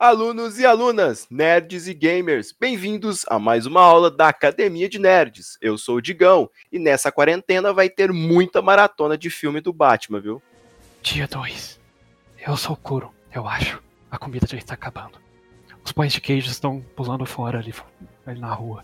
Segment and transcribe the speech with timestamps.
[0.00, 5.58] Alunos e alunas, nerds e gamers, bem-vindos a mais uma aula da Academia de Nerds.
[5.60, 10.18] Eu sou o Digão e nessa quarentena vai ter muita maratona de filme do Batman,
[10.18, 10.42] viu?
[11.02, 11.78] Dia 2.
[12.46, 13.82] Eu sou o Kuro, eu acho.
[14.10, 15.18] A comida já está acabando.
[15.84, 17.74] Os pães de queijo estão pulando fora ali,
[18.24, 18.82] ali na rua.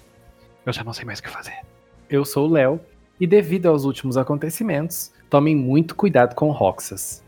[0.67, 1.59] Eu já não sei mais o que fazer.
[2.11, 2.79] Eu sou o Léo
[3.19, 7.25] e devido aos últimos acontecimentos, tomem muito cuidado com Roxas.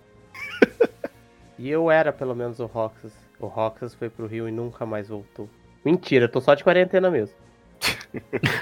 [1.58, 3.27] e eu era pelo menos o Roxas.
[3.40, 5.48] O Roxas foi pro Rio e nunca mais voltou.
[5.84, 7.36] Mentira, tô só de quarentena mesmo.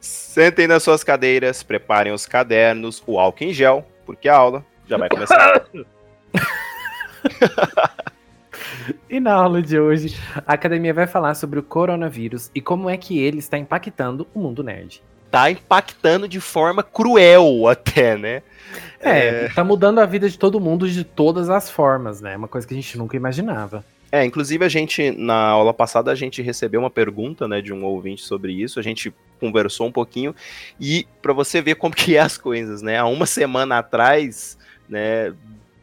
[0.00, 4.96] Sentem nas suas cadeiras, preparem os cadernos, o álcool em gel, porque a aula já
[4.96, 5.66] vai começar.
[9.08, 10.16] e na aula de hoje,
[10.46, 14.40] a academia vai falar sobre o coronavírus e como é que ele está impactando o
[14.40, 15.02] mundo nerd.
[15.30, 18.42] Tá impactando de forma cruel até, né?
[19.00, 22.36] É, é, tá mudando a vida de todo mundo de todas as formas, né?
[22.36, 23.84] Uma coisa que a gente nunca imaginava.
[24.10, 27.84] É, inclusive a gente, na aula passada, a gente recebeu uma pergunta, né, de um
[27.84, 30.34] ouvinte sobre isso, a gente conversou um pouquinho,
[30.80, 34.56] e para você ver como que é as coisas, né, há uma semana atrás,
[34.88, 35.34] né,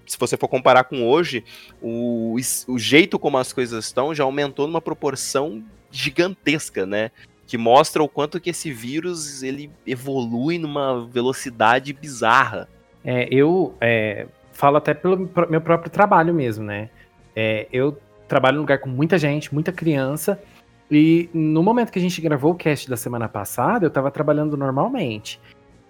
[0.08, 1.44] se você for comparar com hoje,
[1.82, 2.36] o,
[2.68, 7.12] o jeito como as coisas estão já aumentou numa proporção gigantesca, né,
[7.46, 12.70] que mostra o quanto que esse vírus, ele evolui numa velocidade bizarra.
[13.04, 16.90] É, eu é, falo até pelo meu próprio trabalho mesmo, né,
[17.36, 17.98] é, eu
[18.34, 20.42] trabalho num lugar com muita gente, muita criança.
[20.90, 24.58] E no momento que a gente gravou o cast da semana passada, eu estava trabalhando
[24.58, 25.40] normalmente.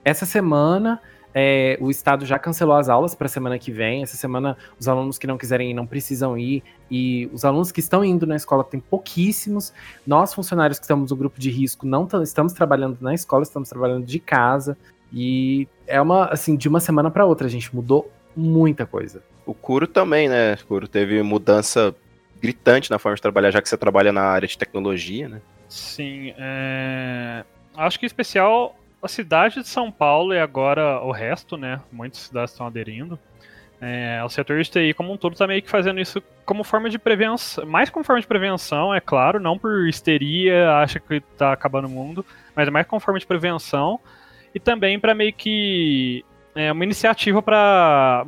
[0.04, 1.00] Essa semana,
[1.34, 4.04] é, o Estado já cancelou as aulas para a semana que vem.
[4.04, 6.62] Essa semana, os alunos que não quiserem ir não precisam ir.
[6.92, 9.74] E os alunos que estão indo na escola tem pouquíssimos.
[10.06, 14.06] Nós, funcionários que estamos no grupo de risco, não estamos trabalhando na escola, estamos trabalhando
[14.06, 14.78] de casa.
[15.14, 19.24] E é uma, assim, de uma semana para outra, a gente mudou muita coisa.
[19.46, 20.56] O Curo também, né?
[20.56, 21.96] O Curo teve mudança
[22.44, 25.42] gritante na forma de trabalhar, já que você trabalha na área de tecnologia, né?
[25.70, 27.46] Sim, é...
[27.78, 31.80] acho que em especial a cidade de São Paulo e agora o resto, né?
[31.90, 33.18] Muitas cidades estão aderindo.
[33.80, 36.90] É, o setor de TI como um todo está meio que fazendo isso como forma
[36.90, 41.52] de prevenção, mais como forma de prevenção, é claro, não por histeria, acha que está
[41.52, 44.00] acabando o mundo, mas mais como forma de prevenção
[44.56, 46.24] e também para meio que
[46.56, 48.26] é, uma iniciativa para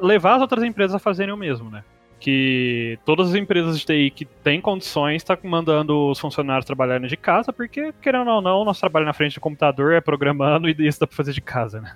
[0.00, 1.84] levar as outras empresas a fazerem o mesmo, né?
[2.24, 7.06] Que todas as empresas de TI que têm condições estão tá mandando os funcionários trabalharem
[7.06, 10.74] de casa, porque, querendo ou não, nosso trabalho na frente do computador é programando e
[10.78, 11.94] isso dá para fazer de casa, né?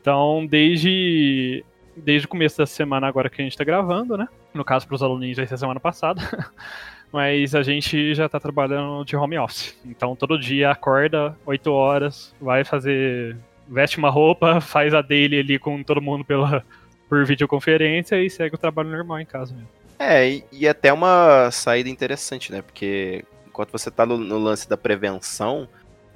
[0.00, 1.64] Então, desde,
[1.96, 4.26] desde o começo da semana agora que a gente está gravando, né?
[4.52, 6.20] No caso, para os alunos vai ser semana passada.
[7.12, 9.80] Mas a gente já está trabalhando de home office.
[9.86, 13.36] Então, todo dia acorda 8 horas, vai fazer...
[13.68, 16.64] Veste uma roupa, faz a daily ali com todo mundo pela
[17.08, 19.68] por videoconferência e segue o trabalho normal em casa mesmo.
[19.98, 22.62] É, e, e até uma saída interessante, né?
[22.62, 25.68] Porque enquanto você tá no, no lance da prevenção,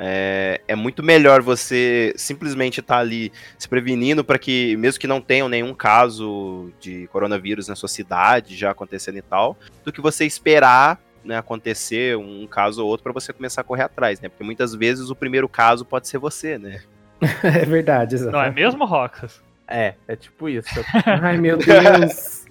[0.03, 5.07] é, é, muito melhor você simplesmente estar tá ali se prevenindo para que, mesmo que
[5.07, 10.01] não tenham nenhum caso de coronavírus na sua cidade já acontecendo e tal, do que
[10.01, 14.29] você esperar né, acontecer um caso ou outro para você começar a correr atrás, né?
[14.29, 16.81] Porque muitas vezes o primeiro caso pode ser você, né?
[17.45, 18.33] é verdade, exato.
[18.33, 19.43] Não é mesmo, Roxas?
[19.71, 20.69] É, é tipo isso.
[21.23, 22.45] Ai, meu Deus.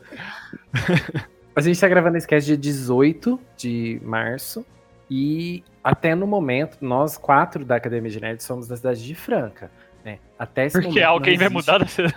[1.56, 4.66] A gente tá gravando esse cast dia 18 de março.
[5.12, 9.70] E até no momento, nós quatro da Academia de Nerd somos da cidade de Franca.
[10.06, 10.20] Né?
[10.38, 12.04] Até esse Porque momento, alguém vai mudar essa...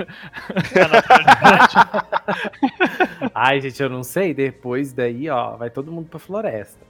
[3.34, 4.33] Ai, gente, eu não sei.
[4.33, 6.87] Depois daí, ó, vai todo mundo pra floresta.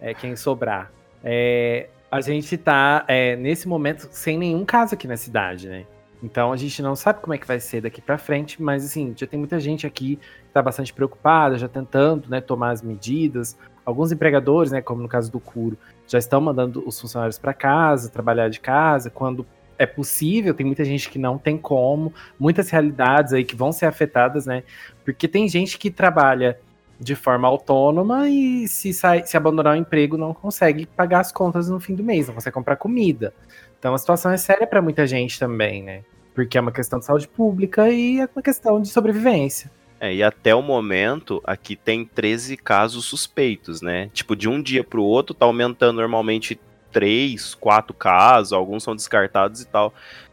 [0.00, 0.92] É quem sobrar.
[1.24, 5.86] É, a gente tá, é, nesse momento, sem nenhum caso aqui na cidade, né?
[6.22, 9.14] Então a gente não sabe como é que vai ser daqui para frente, mas assim,
[9.16, 13.56] já tem muita gente aqui que está bastante preocupada, já tentando né, tomar as medidas.
[13.84, 18.10] Alguns empregadores, né, como no caso do Curo, já estão mandando os funcionários para casa,
[18.10, 19.46] trabalhar de casa, quando
[19.78, 23.86] é possível, tem muita gente que não tem como, muitas realidades aí que vão ser
[23.86, 24.62] afetadas, né?
[25.06, 26.60] Porque tem gente que trabalha
[27.00, 31.70] de forma autônoma e se, sai, se abandonar o emprego não consegue pagar as contas
[31.70, 33.32] no fim do mês, não consegue comprar comida.
[33.80, 36.04] Então a situação é séria para muita gente também, né?
[36.34, 39.70] Porque é uma questão de saúde pública e é uma questão de sobrevivência.
[39.98, 44.10] É, e até o momento, aqui tem 13 casos suspeitos, né?
[44.12, 46.60] Tipo, de um dia pro outro, tá aumentando normalmente
[46.92, 49.92] 3, 4 casos, alguns são descartados e tal.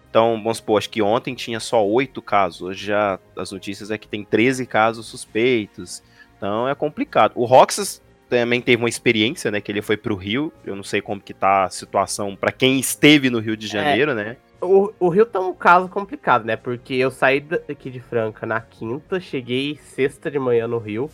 [0.09, 3.97] Então, vamos supor, acho que ontem tinha só 8 casos, hoje já as notícias é
[3.97, 6.03] que tem 13 casos suspeitos.
[6.37, 7.31] Então é complicado.
[7.35, 9.61] O Roxas também teve uma experiência, né?
[9.61, 10.51] Que ele foi pro Rio.
[10.65, 14.11] Eu não sei como que tá a situação para quem esteve no Rio de Janeiro,
[14.11, 14.37] é, né?
[14.59, 16.55] O, o Rio tá um caso complicado, né?
[16.55, 21.09] Porque eu saí daqui de Franca na quinta, cheguei sexta de manhã no Rio.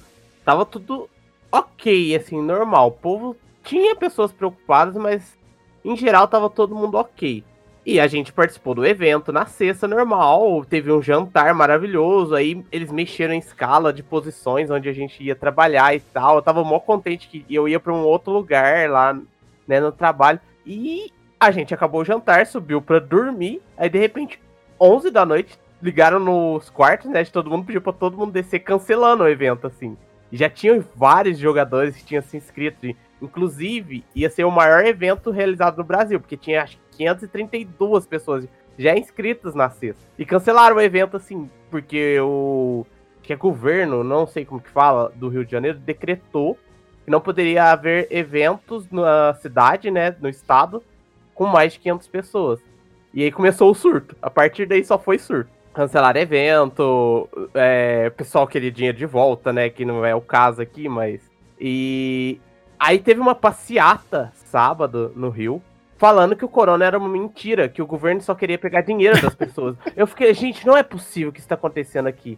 [0.46, 1.10] tava tudo
[1.52, 2.88] ok, assim, normal.
[2.88, 5.38] O povo tinha pessoas preocupadas, mas
[5.84, 7.44] em geral tava todo mundo ok.
[7.86, 12.90] E a gente participou do evento na sexta normal, teve um jantar maravilhoso, aí eles
[12.90, 16.38] mexeram em escala de posições onde a gente ia trabalhar e tal.
[16.38, 19.20] Eu tava mó contente que eu ia para um outro lugar lá,
[19.68, 20.40] né, no trabalho.
[20.66, 24.40] E a gente acabou o jantar, subiu para dormir, aí de repente,
[24.80, 28.60] 11 da noite, ligaram nos quartos, né, de todo mundo, pediu para todo mundo descer
[28.60, 29.98] cancelando o evento, assim.
[30.32, 32.96] Já tinham vários jogadores que tinham se inscrito.
[33.24, 38.48] Inclusive, ia ser o maior evento realizado no Brasil, porque tinha acho 532 pessoas
[38.78, 40.04] já inscritas na sexta.
[40.18, 42.86] E cancelaram o evento, assim, porque o.
[43.22, 46.58] que é governo, não sei como que fala, do Rio de Janeiro, decretou
[47.06, 50.84] que não poderia haver eventos na cidade, né, no estado,
[51.34, 52.60] com mais de 500 pessoas.
[53.14, 54.16] E aí começou o surto.
[54.22, 55.50] A partir daí só foi surto.
[55.74, 60.88] Cancelar evento, é, pessoal queria dinheiro de volta, né, que não é o caso aqui,
[60.88, 61.22] mas...
[61.60, 62.40] E
[62.80, 65.62] aí teve uma passeata sábado no Rio,
[65.98, 69.34] falando que o corona era uma mentira, que o governo só queria pegar dinheiro das
[69.34, 69.76] pessoas.
[69.96, 72.38] Eu fiquei, gente, não é possível que isso tá acontecendo aqui.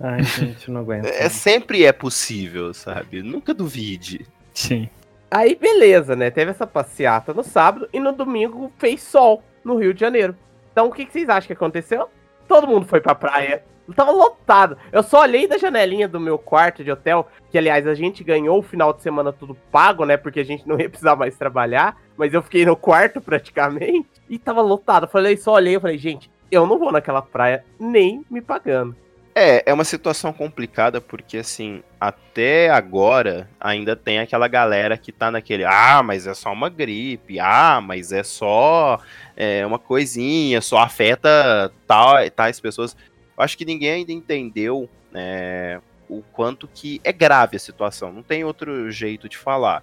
[0.00, 1.06] Ai, gente, não aguento.
[1.06, 3.22] É, sempre é possível, sabe?
[3.22, 4.26] Nunca duvide.
[4.52, 4.88] Sim.
[5.30, 6.30] Aí, beleza, né?
[6.30, 10.36] Teve essa passeata no sábado e no domingo fez sol no Rio de Janeiro.
[10.70, 12.08] Então, o que, que vocês acham que aconteceu?
[12.48, 13.64] Todo mundo foi pra praia.
[13.94, 14.76] Tava lotado.
[14.90, 18.58] Eu só olhei da janelinha do meu quarto de hotel, que aliás a gente ganhou
[18.58, 20.16] o final de semana tudo pago, né?
[20.16, 21.96] Porque a gente não ia precisar mais trabalhar.
[22.16, 25.04] Mas eu fiquei no quarto praticamente e tava lotado.
[25.04, 28.94] Eu falei, só olhei, eu falei, gente, eu não vou naquela praia nem me pagando.
[29.34, 35.30] É, é uma situação complicada porque, assim, até agora ainda tem aquela galera que tá
[35.30, 39.00] naquele, ah, mas é só uma gripe, ah, mas é só
[39.34, 42.94] é, uma coisinha, só afeta tal, tais pessoas.
[43.36, 48.22] Eu acho que ninguém ainda entendeu né, o quanto que é grave a situação, não
[48.22, 49.82] tem outro jeito de falar.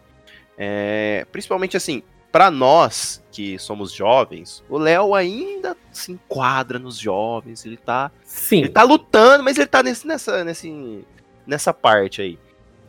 [0.58, 7.66] É, principalmente assim, para nós que somos jovens, o Léo ainda se enquadra nos jovens,
[7.66, 8.60] ele tá, Sim.
[8.60, 11.06] ele tá lutando, mas ele tá nesse, nessa, nesse,
[11.48, 12.40] nessa parte aí.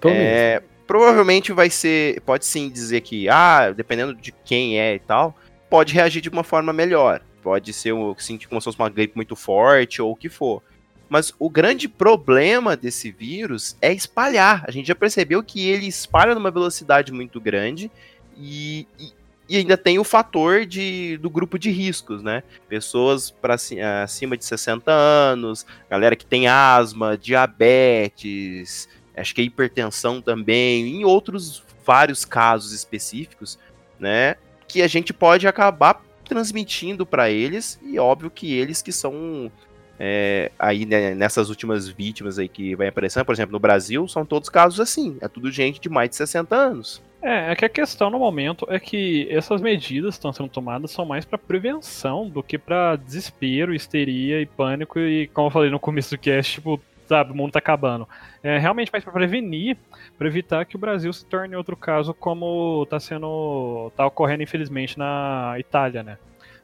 [0.01, 4.99] Tô É, provavelmente vai ser, pode sim dizer que, ah, dependendo de quem é e
[4.99, 5.37] tal,
[5.69, 7.23] pode reagir de uma forma melhor.
[7.43, 10.63] Pode ser um, sentir como se fosse uma gripe muito forte ou o que for.
[11.09, 14.65] Mas o grande problema desse vírus é espalhar.
[14.69, 17.91] A gente já percebeu que ele espalha numa velocidade muito grande
[18.39, 19.13] e, e,
[19.49, 22.45] e ainda tem o fator de, do grupo de riscos, né?
[22.69, 23.57] Pessoas para
[24.05, 31.65] acima de 60 anos, galera que tem asma, diabetes, acho que hipertensão também, em outros
[31.85, 33.59] vários casos específicos,
[33.99, 34.37] né?
[34.69, 39.51] Que a gente pode acabar transmitindo para eles e óbvio que eles que são
[39.99, 44.25] é, aí né, nessas últimas vítimas aí que vai aparecendo, por exemplo, no Brasil, são
[44.25, 47.03] todos casos assim, é tudo gente de mais de 60 anos.
[47.21, 50.93] É, é que a questão no momento é que essas medidas que estão sendo tomadas
[50.93, 55.69] são mais para prevenção do que para desespero, histeria e pânico e como eu falei
[55.69, 56.81] no começo do cast, tipo,
[57.11, 58.09] sabe, o mundo tá acabando.
[58.43, 59.77] É realmente mais para prevenir,
[60.17, 64.99] para evitar que o Brasil se torne outro caso como tá sendo tá ocorrendo infelizmente
[64.99, 66.19] na Itália, né?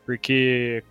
[0.04, 0.82] Porque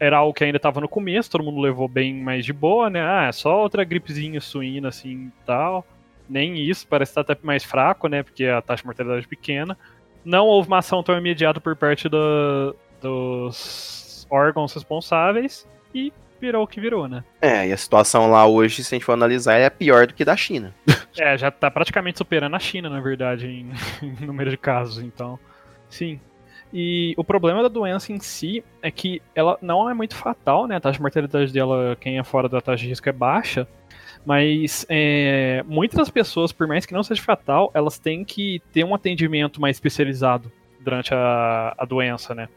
[0.00, 3.02] era algo que ainda estava no começo, todo mundo levou bem mais de boa, né?
[3.02, 5.86] Ah, é só outra gripezinha suína assim, tal
[6.28, 8.22] nem isso, parece estar até mais fraco, né?
[8.22, 9.76] Porque a taxa de mortalidade é pequena.
[10.24, 16.12] Não houve uma ação tão imediata por parte do, dos órgãos responsáveis e
[16.44, 17.24] virou o que virou, né?
[17.40, 20.24] É, e a situação lá hoje, se a gente for analisar, é pior do que
[20.24, 20.74] da China.
[21.16, 23.72] é, já tá praticamente superando a China, na verdade, em,
[24.02, 25.38] em número de casos, então.
[25.88, 26.20] Sim.
[26.72, 30.76] E o problema da doença em si é que ela não é muito fatal, né?
[30.76, 33.66] A taxa de mortalidade dela, quem é fora da taxa de risco, é baixa.
[34.26, 38.84] Mas é, muitas das pessoas, por mais que não seja fatal, elas têm que ter
[38.84, 42.48] um atendimento mais especializado durante a, a doença, né?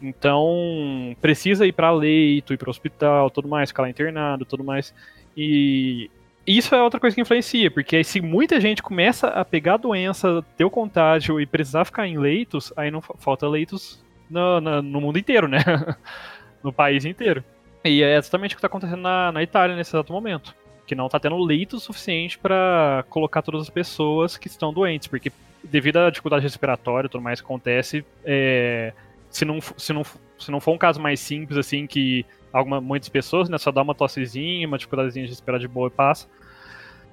[0.00, 4.94] Então, precisa ir para leito, ir para hospital, tudo mais, ficar lá internado, tudo mais.
[5.36, 6.10] E
[6.46, 10.44] isso é outra coisa que influencia, porque se muita gente começa a pegar a doença,
[10.56, 15.00] ter o contágio e precisar ficar em leitos, aí não falta leitos no, no, no
[15.00, 15.58] mundo inteiro, né?
[16.62, 17.42] no país inteiro.
[17.84, 20.54] E é exatamente o que está acontecendo na, na Itália nesse exato momento
[20.86, 25.32] que não está tendo leito suficiente para colocar todas as pessoas que estão doentes, porque
[25.62, 28.92] devido à dificuldade respiratória e tudo mais que acontece, é,
[29.36, 30.02] se, não, se, não,
[30.38, 33.82] se não for um caso mais simples, assim, que alguma, muitas pessoas, né, só dá
[33.82, 36.26] uma tossezinha, uma dificuldadezinha de respirar de boa e passa.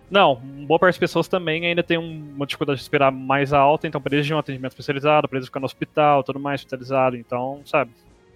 [0.09, 3.99] Não, boa parte das pessoas também ainda tem uma dificuldade de respirar mais alta, então
[3.99, 7.91] precisa de um atendimento especializado, precisa ficar no hospital, tudo mais hospitalizado, então, sabe?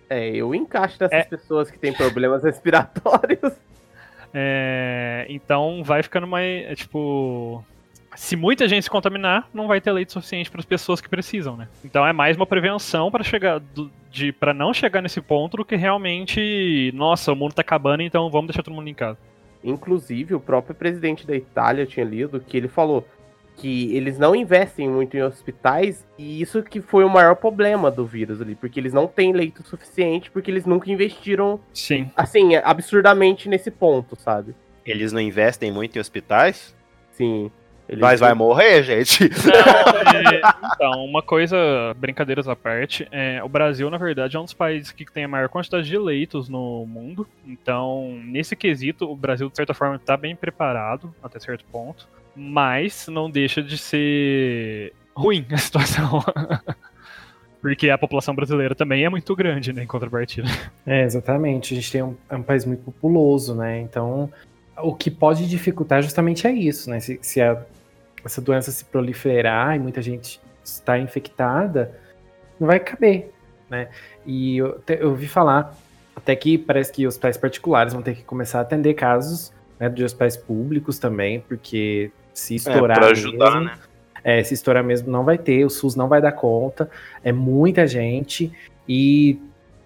[0.10, 1.24] É, eu encaixo nessas é...
[1.24, 3.53] pessoas que têm problemas respiratórios.
[4.34, 6.65] É, então vai ficando mais.
[6.65, 7.63] É, tipo.
[8.17, 11.55] Se muita gente se contaminar, não vai ter leite suficiente para as pessoas que precisam,
[11.55, 11.67] né?
[11.86, 15.63] Então é mais uma prevenção para chegar do, de para não chegar nesse ponto do
[15.63, 19.19] que realmente, nossa, o mundo tá acabando, então vamos deixar todo mundo em casa.
[19.63, 23.07] Inclusive, o próprio presidente da Itália tinha lido que ele falou
[23.55, 28.05] que eles não investem muito em hospitais e isso que foi o maior problema do
[28.05, 32.09] vírus ali, porque eles não têm leito suficiente, porque eles nunca investiram, Sim.
[32.15, 34.55] assim, absurdamente nesse ponto, sabe?
[34.83, 36.75] Eles não investem muito em hospitais?
[37.12, 37.51] Sim.
[37.89, 39.29] Eles Mas vai morrer, gente.
[39.29, 40.41] Não, é,
[40.75, 41.58] então, uma coisa,
[41.96, 45.27] brincadeiras à parte, é, o Brasil, na verdade, é um dos países que tem a
[45.27, 47.25] maior quantidade de leitos no mundo.
[47.46, 52.08] Então, nesse quesito, o Brasil, de certa forma, está bem preparado, até certo ponto.
[52.36, 56.22] Mas não deixa de ser ruim a situação.
[57.62, 60.48] Porque a população brasileira também é muito grande, né, em contrapartida.
[60.86, 61.74] É, exatamente.
[61.74, 63.79] A gente tem um, é um país muito populoso, né?
[63.79, 64.29] Então,
[64.77, 67.00] o que pode dificultar justamente é isso, né?
[67.00, 67.60] Se, se a,
[68.24, 71.97] essa doença se proliferar e muita gente está infectada,
[72.59, 73.31] não vai caber,
[73.69, 73.89] né?
[74.25, 75.75] E eu, te, eu ouvi falar
[76.15, 80.03] até que parece que hospitais particulares vão ter que começar a atender casos né, de
[80.03, 83.77] hospitais públicos também, porque se estourar É, pra ajudar, mesmo, né?
[84.24, 86.89] é, se estourar mesmo não vai ter, o SUS não vai dar conta,
[87.24, 88.51] é muita gente
[88.89, 89.39] e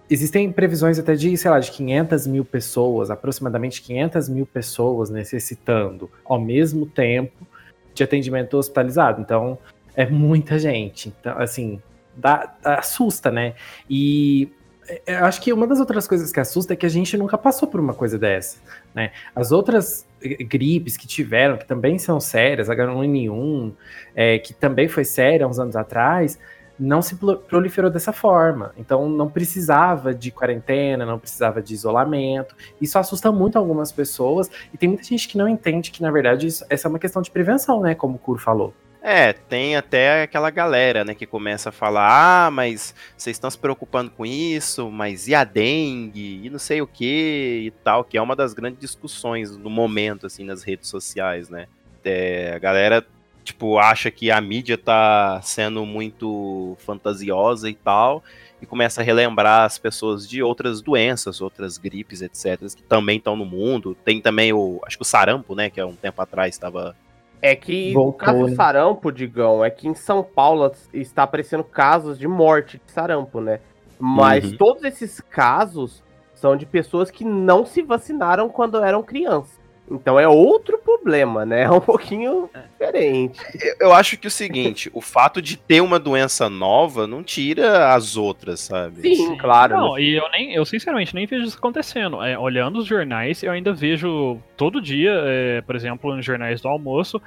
[0.08, 6.10] existem previsões até de, sei lá, de 500 mil pessoas, aproximadamente 500 mil pessoas necessitando
[6.24, 7.46] ao mesmo tempo
[7.94, 9.20] de atendimento hospitalizado.
[9.20, 9.58] Então,
[9.94, 11.12] é muita gente.
[11.20, 11.80] Então, assim,
[12.16, 13.54] dá, assusta, né?
[13.88, 14.50] E
[14.88, 17.38] é, eu acho que uma das outras coisas que assusta é que a gente nunca
[17.38, 18.58] passou por uma coisa dessa,
[18.94, 19.12] né?
[19.34, 23.72] As outras gripes que tiveram, que também são sérias, H1N1,
[24.14, 26.38] é, que também foi séria uns anos atrás,
[26.82, 28.72] não se proliferou dessa forma.
[28.76, 32.56] Então não precisava de quarentena, não precisava de isolamento.
[32.80, 36.46] Isso assusta muito algumas pessoas e tem muita gente que não entende que na verdade
[36.46, 38.74] isso, essa é uma questão de prevenção, né, como o Curo falou.
[39.04, 43.58] É, tem até aquela galera, né, que começa a falar, ah, mas vocês estão se
[43.58, 48.16] preocupando com isso, mas e a dengue, e não sei o que e tal, que
[48.16, 51.66] é uma das grandes discussões no momento, assim, nas redes sociais, né.
[52.04, 53.04] É, a galera,
[53.44, 58.22] tipo, acha que a mídia tá sendo muito fantasiosa e tal,
[58.60, 63.34] e começa a relembrar as pessoas de outras doenças, outras gripes, etc, que também estão
[63.36, 63.96] no mundo.
[64.04, 66.94] Tem também o, acho que o sarampo, né, que há um tempo atrás estava
[67.40, 68.50] É que Voltou, o caso né?
[68.50, 73.40] do sarampo, Digão, é que em São Paulo está aparecendo casos de morte de sarampo,
[73.40, 73.58] né?
[73.98, 74.56] Mas Uhum.
[74.56, 76.02] todos esses casos
[76.34, 79.60] são de pessoas que não se vacinaram quando eram crianças.
[79.90, 81.62] Então é outro problema, né?
[81.64, 83.38] É um pouquinho diferente.
[83.60, 87.92] Eu- Eu acho que o seguinte, o fato de ter uma doença nova não tira
[87.92, 89.02] as outras, sabe?
[89.02, 89.76] Sim, claro.
[89.76, 90.02] Não, né?
[90.02, 92.22] e eu nem, eu sinceramente nem vejo isso acontecendo.
[92.22, 96.68] É, olhando os jornais, eu ainda vejo todo dia, é, por exemplo, nos jornais do
[96.68, 97.20] almoço,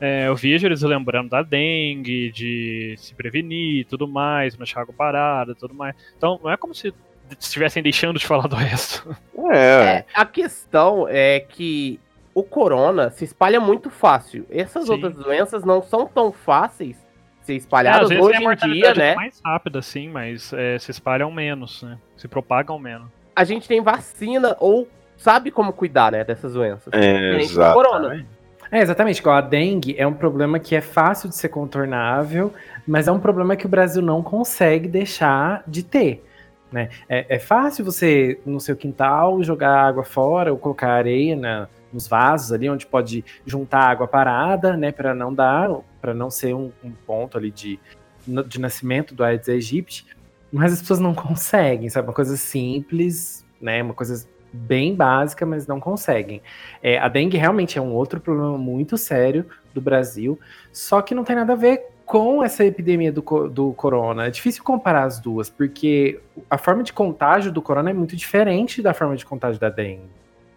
[0.00, 4.82] é, eu vejo eles lembrando da dengue, de se prevenir e tudo mais, não deixar
[4.82, 5.94] água parada e tudo mais.
[6.16, 6.92] Então, não é como se
[7.38, 9.14] estivessem deixando de falar do resto.
[9.52, 12.00] É, É, a questão é que
[12.34, 14.46] o corona se espalha muito fácil.
[14.50, 14.92] Essas Sim.
[14.92, 16.96] outras doenças não são tão fáceis
[17.40, 19.14] de ser É, espalhadas vezes hoje a em dia, mortalidade é né?
[19.14, 21.98] mais rápida, sim, mas é, se espalham menos, né?
[22.16, 23.08] Se propagam menos.
[23.34, 26.92] A gente tem vacina ou sabe como cuidar, né, dessas doenças.
[26.92, 27.74] é exato.
[27.74, 28.26] corona.
[28.70, 29.20] É, exatamente.
[29.20, 32.52] igual A dengue é um problema que é fácil de ser contornável,
[32.86, 36.24] mas é um problema que o Brasil não consegue deixar de ter.
[36.72, 36.88] Né?
[37.08, 42.08] É, é fácil você, no seu quintal, jogar água fora ou colocar areia na- nos
[42.08, 44.90] vasos ali, onde pode juntar água parada, né?
[44.90, 45.68] Para não dar,
[46.00, 47.78] para não ser um, um ponto ali de,
[48.46, 50.06] de nascimento do Aedes aegypti.
[50.50, 52.08] Mas as pessoas não conseguem, sabe?
[52.08, 53.82] Uma coisa simples, né?
[53.82, 56.42] Uma coisa bem básica, mas não conseguem.
[56.82, 60.38] É, a dengue realmente é um outro problema muito sério do Brasil,
[60.70, 64.26] só que não tem nada a ver com essa epidemia do, do corona.
[64.26, 68.82] É difícil comparar as duas, porque a forma de contágio do corona é muito diferente
[68.82, 70.02] da forma de contágio da dengue.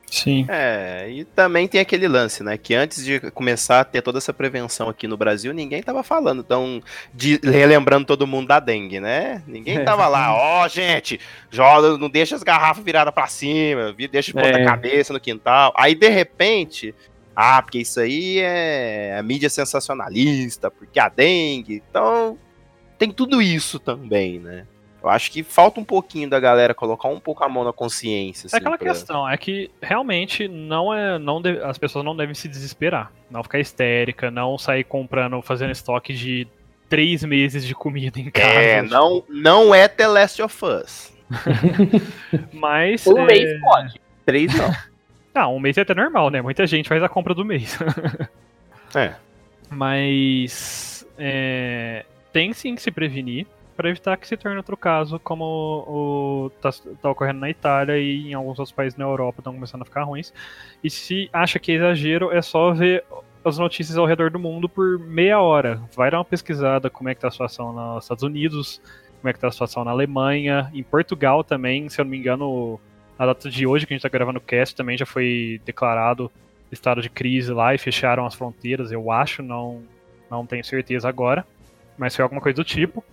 [0.08, 0.46] Sim.
[0.48, 2.58] É, e também tem aquele lance, né?
[2.58, 6.42] Que antes de começar a ter toda essa prevenção aqui no Brasil, ninguém tava falando,
[6.42, 6.80] então,
[7.12, 9.42] de, relembrando todo mundo da dengue, né?
[9.48, 9.84] Ninguém É.
[9.84, 14.34] tava lá, ó, gente, joga, não deixa as garrafas viradas pra cima, vi- deixa de
[14.36, 14.64] ponta É.
[14.64, 15.74] cabeça no quintal.
[15.76, 16.94] Aí, de repente,
[17.36, 21.84] ah, porque isso aí é a mídia sensacionalista, porque a dengue.
[21.90, 22.38] Então,
[22.98, 24.66] tem tudo isso também, né?
[25.04, 28.46] Eu acho que falta um pouquinho da galera colocar um pouco a mão na consciência.
[28.46, 31.20] É assim, aquela pra- questão, é que realmente não é.
[31.20, 33.12] Não deve- as pessoas não devem se desesperar.
[33.30, 36.48] Não ficar histérica, não sair comprando, fazendo estoque de
[36.90, 38.48] três meses de comida em casa.
[38.50, 41.14] É, não, não é The Last of Us.
[42.54, 43.06] Mas.
[43.06, 44.02] Um é, mês pode.
[44.26, 44.72] Três não.
[45.36, 46.42] Não, um mês é até normal, né?
[46.42, 47.78] Muita gente faz a compra do mês.
[48.94, 49.14] É.
[49.70, 55.44] Mas é, tem sim que se prevenir para evitar que se torne outro caso, como
[55.86, 56.70] o tá,
[57.02, 60.04] tá, ocorrendo na Itália e em alguns outros países na Europa estão começando a ficar
[60.04, 60.34] ruins.
[60.82, 63.04] E se acha que é exagero, é só ver
[63.44, 65.82] as notícias ao redor do mundo por meia hora.
[65.94, 68.82] Vai dar uma pesquisada como é que tá a situação nos Estados Unidos,
[69.20, 72.18] como é que tá a situação na Alemanha, em Portugal também, se eu não me
[72.18, 72.80] engano,
[73.18, 76.32] na data de hoje que a gente tá gravando o cast também já foi declarado
[76.72, 79.82] estado de crise lá e fecharam as fronteiras, eu acho, não,
[80.30, 81.46] não tenho certeza agora,
[81.98, 83.04] mas foi alguma coisa do tipo.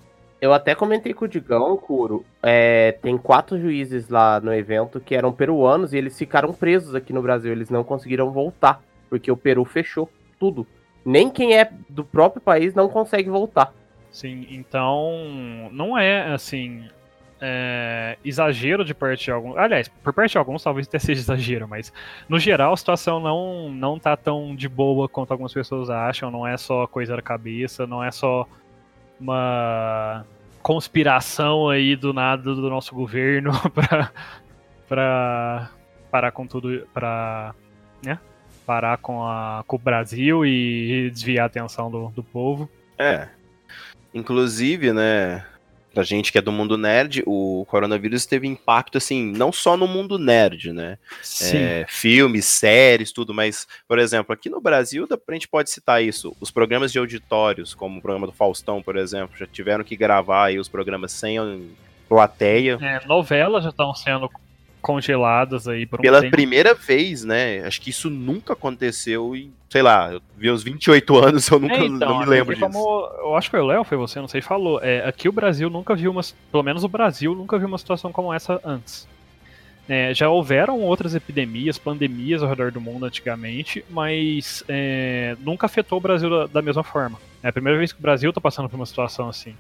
[0.41, 5.15] Eu até comentei com o Digão, Curo, é, tem quatro juízes lá no evento que
[5.15, 9.37] eram peruanos e eles ficaram presos aqui no Brasil, eles não conseguiram voltar, porque o
[9.37, 10.67] Peru fechou tudo.
[11.05, 13.73] Nem quem é do próprio país não consegue voltar.
[14.11, 16.89] Sim, então não é assim
[17.45, 19.57] é, exagero de parte de alguns.
[19.57, 21.93] Aliás, por parte de alguns talvez até seja exagero, mas
[22.29, 26.31] no geral a situação não, não tá tão de boa quanto algumas pessoas acham.
[26.31, 28.47] Não é só coisa da cabeça, não é só
[29.21, 30.25] uma
[30.63, 34.13] conspiração aí do nada do nosso governo para
[34.89, 35.71] para
[36.13, 37.55] parar com tudo, para
[38.05, 38.19] né,
[38.67, 42.69] parar com, a, com o Brasil e desviar a atenção do, do povo.
[42.99, 43.29] É.
[44.13, 45.47] Inclusive, né,
[45.93, 49.87] pra gente que é do mundo nerd, o coronavírus teve impacto, assim, não só no
[49.87, 50.99] mundo nerd, né?
[51.43, 56.35] É, filmes, séries, tudo, mas, por exemplo, aqui no Brasil, a gente pode citar isso.
[56.41, 60.47] Os programas de auditórios, como o programa do Faustão, por exemplo, já tiveram que gravar
[60.47, 61.39] aí os programas sem
[62.09, 62.79] plateia.
[62.81, 64.31] É, novelas já estão sendo
[64.83, 66.33] congeladas aí por um Pela tempo.
[66.33, 67.61] primeira vez, né?
[67.65, 71.75] Acho que isso nunca aconteceu e, sei lá, eu vi uns 28 anos, eu nunca
[71.77, 72.67] É, então, não me lembro disso.
[72.67, 74.81] como- eu acho que foi o Léo, foi você, não sei, falou.
[74.83, 76.21] É, aqui o Brasil nunca viu uma.
[76.51, 79.09] Pelo menos o Brasil nunca viu uma situação como essa antes.
[79.89, 85.99] É, já houveram outras epidemias, pandemias ao redor do mundo antigamente, mas é, nunca afetou
[85.99, 87.19] o Brasil da, da mesma forma.
[87.43, 89.55] É a primeira vez que o Brasil está passando por uma situação assim.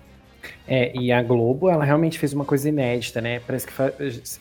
[0.67, 3.41] É, e a Globo, ela realmente fez uma coisa inédita, né?
[3.41, 3.73] Parece que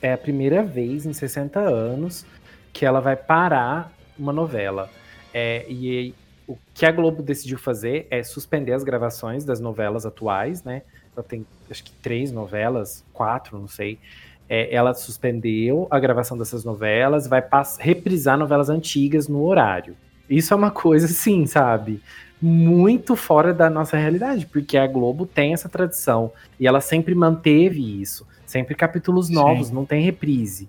[0.02, 2.26] é a primeira vez em 60 anos
[2.74, 4.90] que ela vai parar uma novela.
[5.34, 6.14] É, e
[6.48, 10.84] o que a Globo decidiu fazer é suspender as gravações das novelas atuais, né?
[11.16, 14.00] Ela tem, acho que três novelas, quatro, não sei.
[14.50, 17.44] É, ela suspendeu a gravação dessas novelas, vai
[17.80, 19.96] reprisar novelas antigas no horário.
[20.30, 22.02] Isso é uma coisa, assim, sabe?
[22.42, 28.02] Muito fora da nossa realidade, porque a Globo tem essa tradição e ela sempre manteve
[28.02, 29.36] isso, sempre capítulos Sim.
[29.36, 30.68] novos, não tem reprise.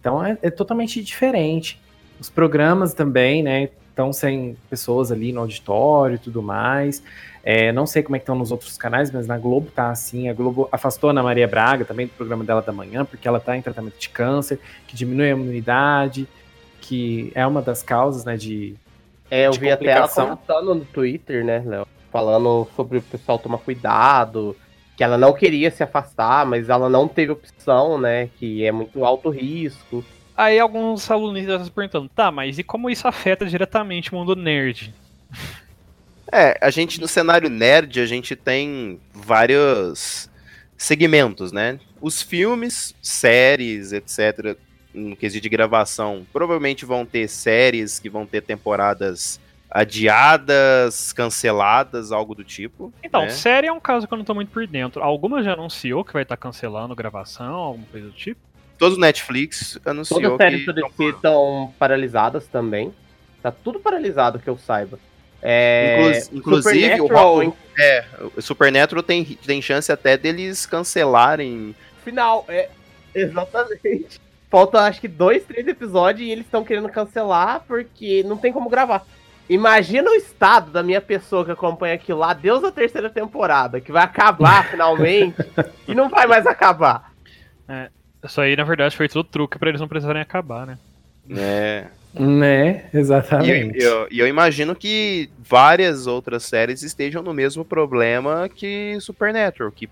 [0.00, 1.80] Então é, é totalmente diferente.
[2.18, 7.02] Os programas também, né, estão sem pessoas ali no auditório e tudo mais.
[7.44, 10.28] É, não sei como é que estão nos outros canais, mas na Globo tá assim.
[10.28, 13.38] A Globo afastou a Ana Maria Braga também do programa dela da manhã, porque ela
[13.38, 16.26] tá em tratamento de câncer, que diminui a imunidade,
[16.80, 18.74] que é uma das causas, né, de
[19.32, 21.88] É, eu vi até ela comentando no Twitter, né, Léo?
[22.10, 24.54] Falando sobre o pessoal tomar cuidado,
[24.94, 28.28] que ela não queria se afastar, mas ela não teve opção, né?
[28.38, 30.04] Que é muito alto risco.
[30.36, 34.36] Aí alguns alunos estão se perguntando, tá, mas e como isso afeta diretamente o mundo
[34.36, 34.94] nerd?
[36.30, 40.28] É, a gente no cenário nerd, a gente tem vários
[40.76, 41.80] segmentos, né?
[42.02, 44.58] Os filmes, séries, etc.,
[44.94, 52.34] no quesito de gravação, provavelmente vão ter séries que vão ter temporadas adiadas, canceladas, algo
[52.34, 52.92] do tipo.
[53.02, 53.30] Então, né?
[53.30, 55.02] série é um caso que eu não tô muito por dentro.
[55.02, 58.40] Alguma já anunciou que vai estar cancelando gravação, alguma coisa do tipo.
[58.78, 60.42] Todo Netflix anunciou Todas as que...
[60.44, 62.92] séries do DC estão paralisadas também.
[63.42, 64.98] Tá tudo paralisado, que eu saiba.
[65.40, 68.04] É, Inclu- inclusive, o Supernatural, Rock- É,
[68.36, 71.74] o Supernatural tem, tem chance até deles cancelarem.
[72.04, 72.68] final, é.
[73.14, 74.20] Exatamente.
[74.52, 78.68] Falta acho que dois, três episódios e eles estão querendo cancelar porque não tem como
[78.68, 79.02] gravar.
[79.48, 83.90] Imagina o estado da minha pessoa que acompanha aquilo lá, Deus da terceira temporada, que
[83.90, 85.42] vai acabar finalmente
[85.88, 87.12] e não vai mais acabar.
[88.22, 90.78] Isso aí, na verdade, foi tudo truque pra eles não precisarem acabar, né?
[91.26, 91.90] né?
[92.12, 93.78] Né, E eu, exatamente.
[93.82, 99.88] eu- e eu imagino que várias outras séries estejam no mesmo problema que Supernatural, que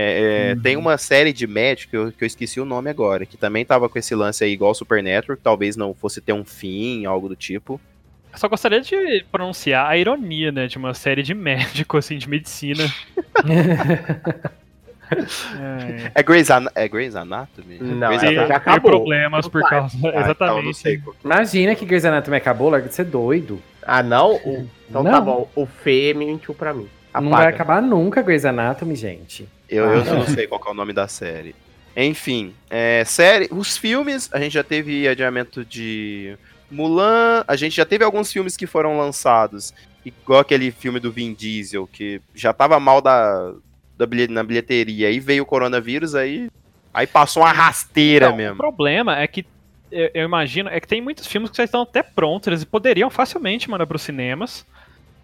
[0.00, 0.60] é, é, Uhum.
[0.62, 3.64] tem uma série de médico que eu, que eu esqueci o nome agora, que também
[3.64, 7.28] tava com esse lance aí igual Supernatural, que talvez não fosse ter um fim, algo
[7.28, 7.80] do tipo.
[8.32, 12.28] Eu só gostaria de pronunciar a ironia, né, de uma série de médico, assim, de
[12.28, 12.84] medicina.
[15.58, 17.78] É, É Grey's, Ana é Grey's Anatomy?
[17.80, 18.50] Não, Grey's já Anatomy.
[18.50, 18.90] e acabou.
[18.90, 19.96] problemas por causa.
[19.96, 20.98] Ah, então exatamente.
[20.98, 23.60] qual- Imagina que Grey's Anatomy acabou, larga de ser doido.
[23.82, 24.34] Ah, não?
[24.36, 25.10] O- Então Não.
[25.10, 25.50] tá bom.
[25.54, 26.88] O Fê mentiu pra mim.
[27.20, 27.54] Não vai Apaga.
[27.56, 29.48] acabar nunca Grey's Anatomy, gente.
[29.68, 30.04] Eu, eu Ah.
[30.04, 31.54] não sei qual que é o nome da série.
[31.96, 36.36] Enfim, é, série, os filmes, a gente já teve adiamento de
[36.70, 41.34] Mulan, a gente já teve alguns filmes que foram lançados igual aquele filme do Vin
[41.34, 43.52] Diesel, que já tava mal da,
[43.96, 46.48] da na bilheteria, aí veio o coronavírus, aí,
[46.94, 48.56] aí passou uma rasteira Então, O mesmo.
[48.56, 49.44] problema é que
[49.90, 53.10] eu, eu imagino é que tem muitos filmes que já estão até prontos, eles poderiam
[53.10, 54.64] facilmente mandar pros cinemas.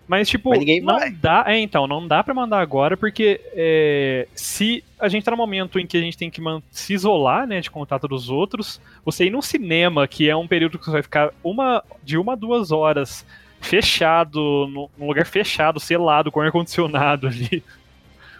[0.06, 1.10] Mas, tipo, Mas ninguém não vai.
[1.10, 1.44] dá.
[1.46, 5.78] É, então, não dá pra mandar agora, porque é, se a gente tá num momento
[5.78, 9.30] em que a gente tem que se isolar, né, de contato dos outros, você ir
[9.30, 12.70] num cinema, que é um período que você vai ficar uma, de uma a duas
[12.70, 13.24] horas
[13.60, 17.62] fechado, no- num lugar fechado, selado, com ar-condicionado ali,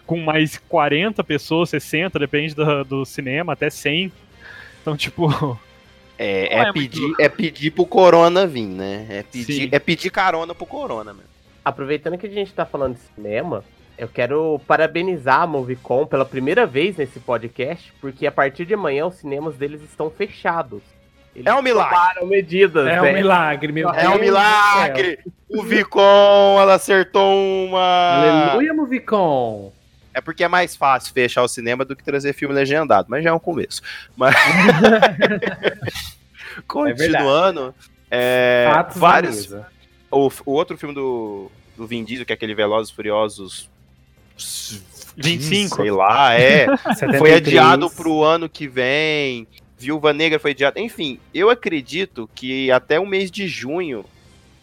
[0.05, 4.11] com mais 40 pessoas, 60, depende do, do cinema, até 100.
[4.81, 5.59] Então, tipo,
[6.17, 9.07] É, é é pedir, é pedir pro corona vir, né?
[9.09, 9.69] É pedir, Sim.
[9.71, 11.34] é pedir carona pro corona, mesmo.
[11.65, 13.63] Aproveitando que a gente tá falando de cinema,
[13.97, 19.07] eu quero parabenizar a Movicon pela primeira vez nesse podcast, porque a partir de amanhã
[19.07, 20.83] os cinemas deles estão fechados.
[21.35, 22.23] Eles É um milagre.
[22.25, 23.11] medidas, É né?
[23.11, 25.19] um milagre, meu É um Deus milagre!
[25.49, 28.49] O Vicon, ela acertou uma.
[28.51, 29.73] Aleluia, Movicon!
[30.13, 33.31] É porque é mais fácil fechar o cinema do que trazer filme legendado, mas já
[33.31, 33.81] é um começo.
[34.15, 34.35] Mas...
[36.67, 37.73] Continuando,
[38.09, 39.53] é, na vários.
[40.15, 43.69] O, o outro filme do, do Vin Diesel, que é aquele Velozes e Furiosos
[45.17, 45.75] 25.
[45.77, 46.67] sei lá, é.
[46.77, 47.17] 73.
[47.17, 49.47] foi adiado pro ano que vem.
[49.77, 50.79] Viúva Negra foi adiado.
[50.79, 54.05] Enfim, eu acredito que até o mês de junho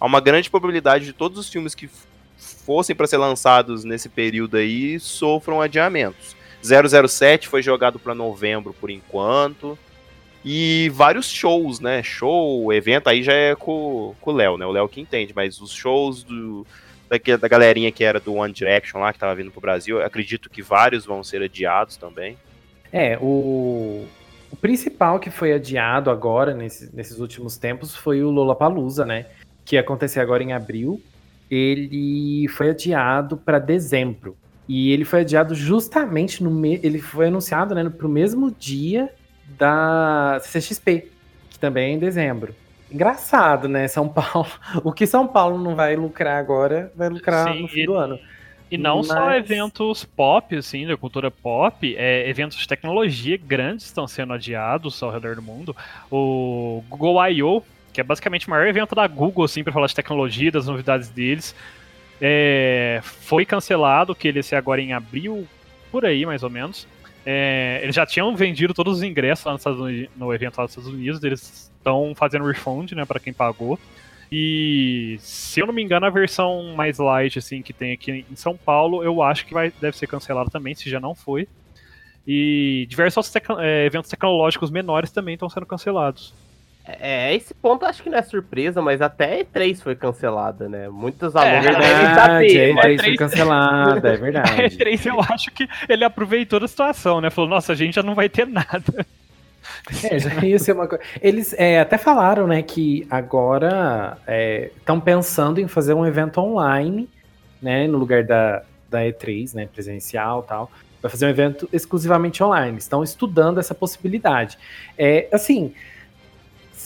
[0.00, 1.88] há uma grande probabilidade de todos os filmes que
[2.36, 6.34] fossem para ser lançados nesse período aí sofram adiamentos.
[6.62, 9.78] 007 foi jogado para novembro por enquanto.
[10.44, 12.02] E vários shows, né?
[12.02, 14.66] Show, evento, aí já é com, com o Léo, né?
[14.66, 16.66] O Léo que entende, mas os shows do,
[17.08, 20.50] daque- da galerinha que era do One Direction lá, que tava vindo pro Brasil, acredito
[20.50, 22.36] que vários vão ser adiados também.
[22.92, 24.04] É, o,
[24.50, 29.26] o principal que foi adiado agora, nesse- nesses últimos tempos, foi o Lollapalooza, né?
[29.64, 31.00] Que ia acontecer agora em abril.
[31.48, 34.36] Ele foi adiado para dezembro.
[34.68, 36.50] E ele foi adiado justamente no...
[36.50, 39.10] Me ele foi anunciado, né, pro mesmo dia
[39.58, 41.08] da CXP,
[41.50, 42.54] que também é em dezembro.
[42.90, 43.88] Engraçado, né?
[43.88, 44.46] São Paulo.
[44.84, 47.94] O que São Paulo não vai lucrar agora, vai lucrar Sim, no fim e- do
[47.94, 48.18] ano.
[48.70, 53.84] E não só Mas- eventos pop, assim, da cultura pop, é, eventos de tecnologia grandes
[53.84, 55.76] estão sendo adiados ao redor do mundo.
[56.10, 57.62] O Google I.O.,
[57.92, 61.10] que é basicamente o maior evento da Google, assim, para falar de tecnologia, das novidades
[61.10, 61.54] deles,
[62.18, 65.46] é, foi cancelado, que ele ia ser agora em abril,
[65.90, 66.86] por aí, mais ou menos.
[67.24, 70.72] É, eles já tinham vendido todos os ingressos lá Estados Unidos- no evento lá nos
[70.72, 73.78] Estados Unidos, eles estão fazendo refund, né, para quem pagou.
[74.30, 78.36] E se eu não me engano, a versão mais light assim que tem aqui em
[78.36, 81.46] São Paulo, eu acho que vai, deve ser cancelada também, se já não foi.
[82.26, 86.32] E diversos tec- é, eventos tecnológicos menores também estão sendo cancelados.
[86.84, 90.88] É, esse ponto acho que não é surpresa, mas até a E3 foi cancelada, né?
[90.88, 94.76] Muitos É, alunos devem Verdade, saber, a mas E3 foi cancelada, é A verdade.
[94.76, 97.30] E3 eu acho que ele aproveitou da situação, né?
[97.30, 99.06] Falou, nossa, a gente já não vai ter nada.
[100.04, 101.04] É, já ia ser uma coisa.
[101.20, 104.18] Eles é, até falaram, né, que agora
[104.76, 107.08] estão pensando em fazer um evento online,
[107.60, 110.70] né, no lugar da, da E3, né, presencial e tal.
[111.00, 112.76] Vai fazer um evento exclusivamente online.
[112.78, 114.58] Estão estudando essa possibilidade.
[114.98, 115.72] É, assim,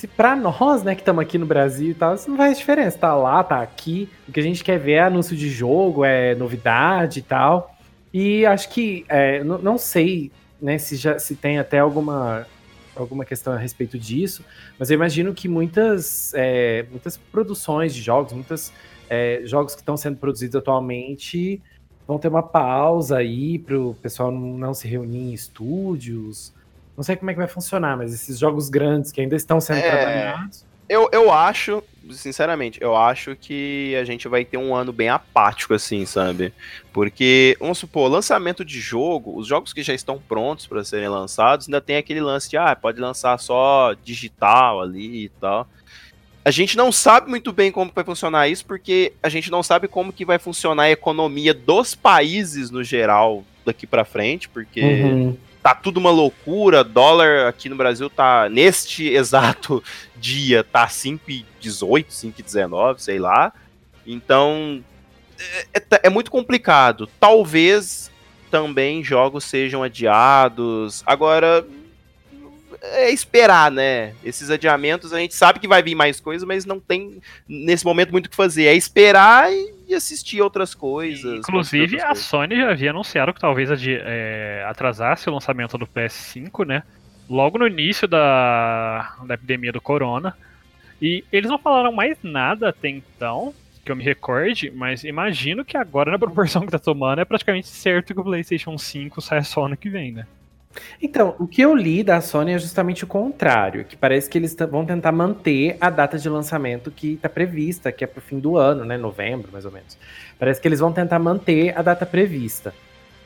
[0.06, 2.96] se para nós, né, que estamos aqui no Brasil e tal, isso não faz diferença.
[2.96, 4.08] Tá lá, tá aqui.
[4.28, 7.74] O que a gente quer ver é anúncio de jogo, é novidade e tal.
[8.14, 10.30] E acho que, é, não, sei,
[10.62, 12.46] né, se já se tem até alguma
[12.94, 14.42] alguma questão a respeito disso,
[14.78, 18.72] mas eu imagino que muitas, é, muitas produções de jogos, muitos
[19.44, 21.62] jogos que estão sendo produzidos atualmente
[22.08, 26.54] vão ter uma pausa aí para o pessoal não se reunir em estúdios.
[26.96, 29.78] Não sei como é que vai funcionar, mas esses jogos grandes que ainda estão sendo
[29.78, 29.90] É.
[29.90, 30.64] trabalhados.
[30.88, 31.82] Eu, eu acho,
[32.12, 36.54] sinceramente, eu acho que a gente vai ter um ano bem apático, assim, sabe?
[36.92, 41.66] Porque, vamos supor, lançamento de jogo, os jogos que já estão prontos para serem lançados,
[41.66, 45.68] ainda tem aquele lance de, ah, pode lançar só digital ali e tal.
[46.44, 49.88] A gente não sabe muito bem como vai funcionar isso, porque a gente não sabe
[49.88, 55.36] como que vai funcionar a economia dos países no geral daqui para frente, porque Uhum.
[55.66, 56.84] Tá tudo uma loucura.
[56.84, 59.82] Dólar aqui no Brasil tá, neste exato
[60.14, 63.52] dia, tá 5,18, 5,19, sei lá.
[64.06, 64.80] Então,
[65.36, 67.08] é, é- é muito complicado.
[67.18, 68.12] Talvez
[68.48, 71.02] também jogos sejam adiados.
[71.04, 71.66] Agora,
[72.80, 74.14] é esperar, né?
[74.22, 78.12] Esses adiamentos, a gente sabe que vai vir mais coisas, mas não tem, nesse momento,
[78.12, 78.66] muito o que fazer.
[78.66, 81.38] É esperar e e assistir outras coisas.
[81.38, 82.24] Inclusive, outras a coisas.
[82.24, 86.82] Sony já havia anunciado que talvez é, atrasasse o lançamento do PS5, né?
[87.28, 90.36] Logo no início da, da epidemia do corona.
[91.00, 93.54] E eles não falaram mais nada até então.
[93.84, 97.68] que eu me recorde, mas imagino que agora, na proporção que tá tomando, é praticamente
[97.68, 100.26] certo que o PlayStation 5 saia só ano que vem, né?
[101.00, 104.54] Então, o que eu li da Sony é justamente o contrário, que parece que eles
[104.70, 108.56] vão tentar manter a data de lançamento que está prevista, que é pro fim do
[108.56, 109.98] ano, né, novembro, mais ou menos.
[110.38, 112.74] Parece que eles vão tentar manter a data prevista.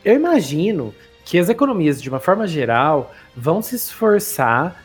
[0.05, 4.83] Eu imagino que as economias, de uma forma geral, vão se esforçar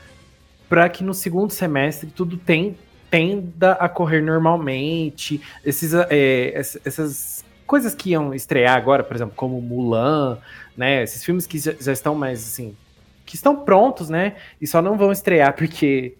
[0.68, 2.78] para que no segundo semestre tudo tem,
[3.10, 5.42] tenda a correr normalmente.
[5.64, 10.38] Esses, é, essas coisas que iam estrear agora, por exemplo, como Mulan,
[10.76, 11.04] né?
[11.04, 12.76] Esses filmes que já, já estão mais assim.
[13.26, 14.36] que estão prontos, né?
[14.62, 16.16] E só não vão estrear porque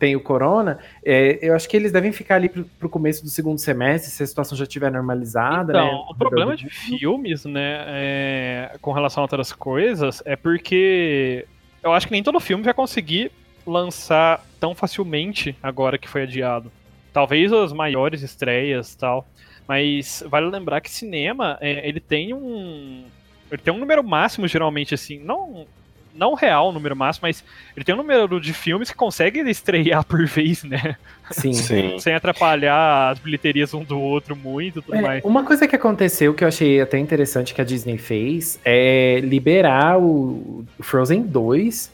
[0.00, 3.28] tem o corona, é, eu acho que eles devem ficar ali pro, pro começo do
[3.28, 6.04] segundo semestre, se a situação já estiver normalizada, então, né?
[6.08, 11.46] o problema de filmes, né, é, com relação a outras coisas, é porque
[11.82, 13.30] eu acho que nem todo filme vai conseguir
[13.66, 16.72] lançar tão facilmente agora que foi adiado.
[17.12, 19.26] Talvez as maiores estreias tal,
[19.68, 23.04] mas vale lembrar que cinema, é, ele tem um,
[23.50, 25.66] ele tem um número máximo, geralmente, assim, não
[26.12, 27.44] não real número máximo, mas
[27.76, 30.96] ele tem um número de filmes que consegue estrear por vez, né?
[31.30, 31.52] Sim.
[31.52, 31.98] Sim.
[32.00, 35.24] Sem atrapalhar as bilheterias um do outro muito tudo É, mais.
[35.24, 39.98] uma coisa que aconteceu que eu achei até interessante que a Disney fez é liberar
[40.00, 41.92] o Frozen 2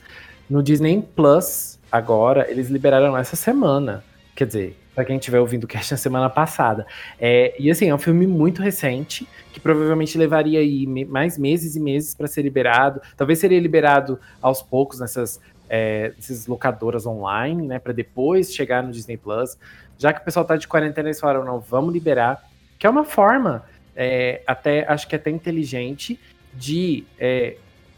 [0.48, 2.50] no Disney Plus agora.
[2.50, 4.02] Eles liberaram essa semana.
[4.34, 6.86] Quer dizer, pra quem estiver ouvindo o cast na semana passada.
[7.20, 11.80] É, e assim, é um filme muito recente, que provavelmente levaria aí mais meses e
[11.80, 13.02] meses para ser liberado.
[13.14, 17.78] Talvez seria liberado aos poucos nessas, é, nessas locadoras online, né?
[17.78, 19.58] Para depois chegar no Disney Plus.
[19.98, 22.42] Já que o pessoal tá de quarentena, eles falaram, não, vamos liberar.
[22.78, 26.18] Que é uma forma, é, até acho que até inteligente,
[26.54, 27.56] de é,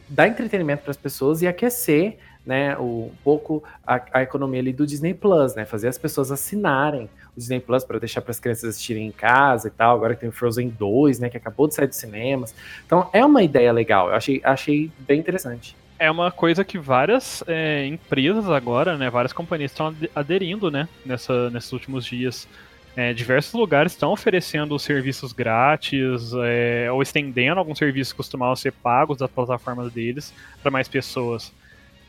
[0.09, 4.73] dar entretenimento para as pessoas e aquecer né, o- um pouco a, a economia ali
[4.73, 5.67] do Disney Plus, né?
[5.67, 7.05] Fazer as pessoas assinarem
[7.37, 9.95] o Disney Plus para deixar para as crianças assistirem em casa e tal.
[9.95, 11.29] Agora que tem o Frozen 2, né?
[11.29, 12.55] Que acabou de sair dos cinemas.
[12.87, 14.09] Então é uma ideia legal.
[14.09, 15.77] Eu achei, achei bem interessante.
[15.99, 20.89] É uma coisa que várias é, empresas agora, né, várias companhias estão ade- aderindo, né,
[21.05, 22.49] nessa, nesses últimos dias.
[22.97, 28.73] É, diversos lugares estão oferecendo serviços grátis é, ou estendendo alguns serviços que costumavam ser
[28.73, 30.33] pagos das plataformas deles
[30.63, 31.53] para mais pessoas.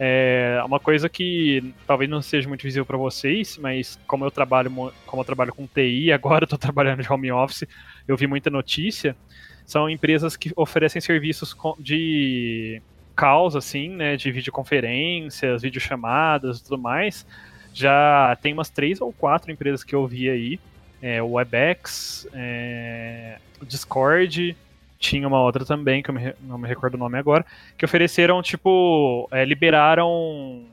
[0.01, 4.71] É uma coisa que talvez não seja muito visível para vocês, mas como eu trabalho
[4.71, 7.65] mo- como eu trabalho com TI, agora estou trabalhando de home office,
[8.07, 9.15] eu vi muita notícia.
[9.65, 12.81] São empresas que oferecem serviços de
[13.15, 17.25] caos, assim, né, de videoconferências, videochamadas tudo mais.
[17.73, 20.59] Já tem umas três ou quatro empresas que eu vi aí.
[21.01, 24.55] É, Webex, é, Discord,
[24.99, 27.45] tinha uma outra também, que eu me não me recordo o nome agora,
[27.77, 30.65] que ofereceram, tipo, é, liberaram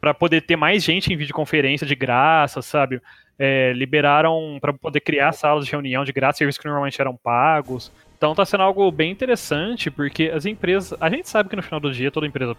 [0.00, 3.00] para poder ter mais gente em videoconferência de graça, sabe?
[3.38, 7.92] É, liberaram para poder criar salas de reunião de graça, serviços que normalmente eram pagos.
[8.16, 10.98] Então tá sendo algo bem interessante, porque as empresas.
[11.00, 12.56] A gente sabe que no final do dia toda empresa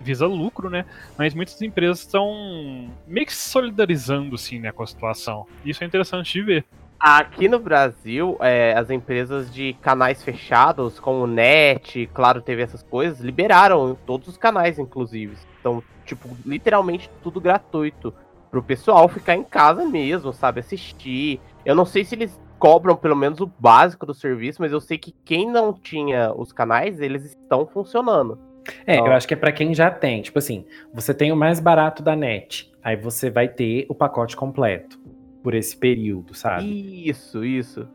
[0.00, 0.84] visa lucro, né?
[1.18, 5.46] Mas muitas empresas estão meio que se solidarizando, assim, né, com a situação.
[5.64, 6.64] Isso é interessante de ver.
[7.02, 13.18] Aqui no Brasil, é, as empresas de canais fechados, como NET, Claro TV, essas coisas,
[13.18, 15.36] liberaram todos os canais, inclusive.
[15.58, 18.14] Então, tipo, literalmente tudo gratuito.
[18.52, 20.60] Pro pessoal ficar em casa mesmo, sabe?
[20.60, 21.40] Assistir.
[21.64, 24.96] Eu não sei se eles cobram pelo menos o básico do serviço, mas eu sei
[24.96, 28.38] que quem não tinha os canais, eles estão funcionando.
[28.86, 29.08] É, Ó.
[29.08, 30.22] eu acho que é para quem já tem.
[30.22, 34.36] Tipo assim, você tem o mais barato da net, aí você vai ter o pacote
[34.36, 35.01] completo
[35.42, 37.08] por esse período, sabe?
[37.08, 37.88] Isso, isso.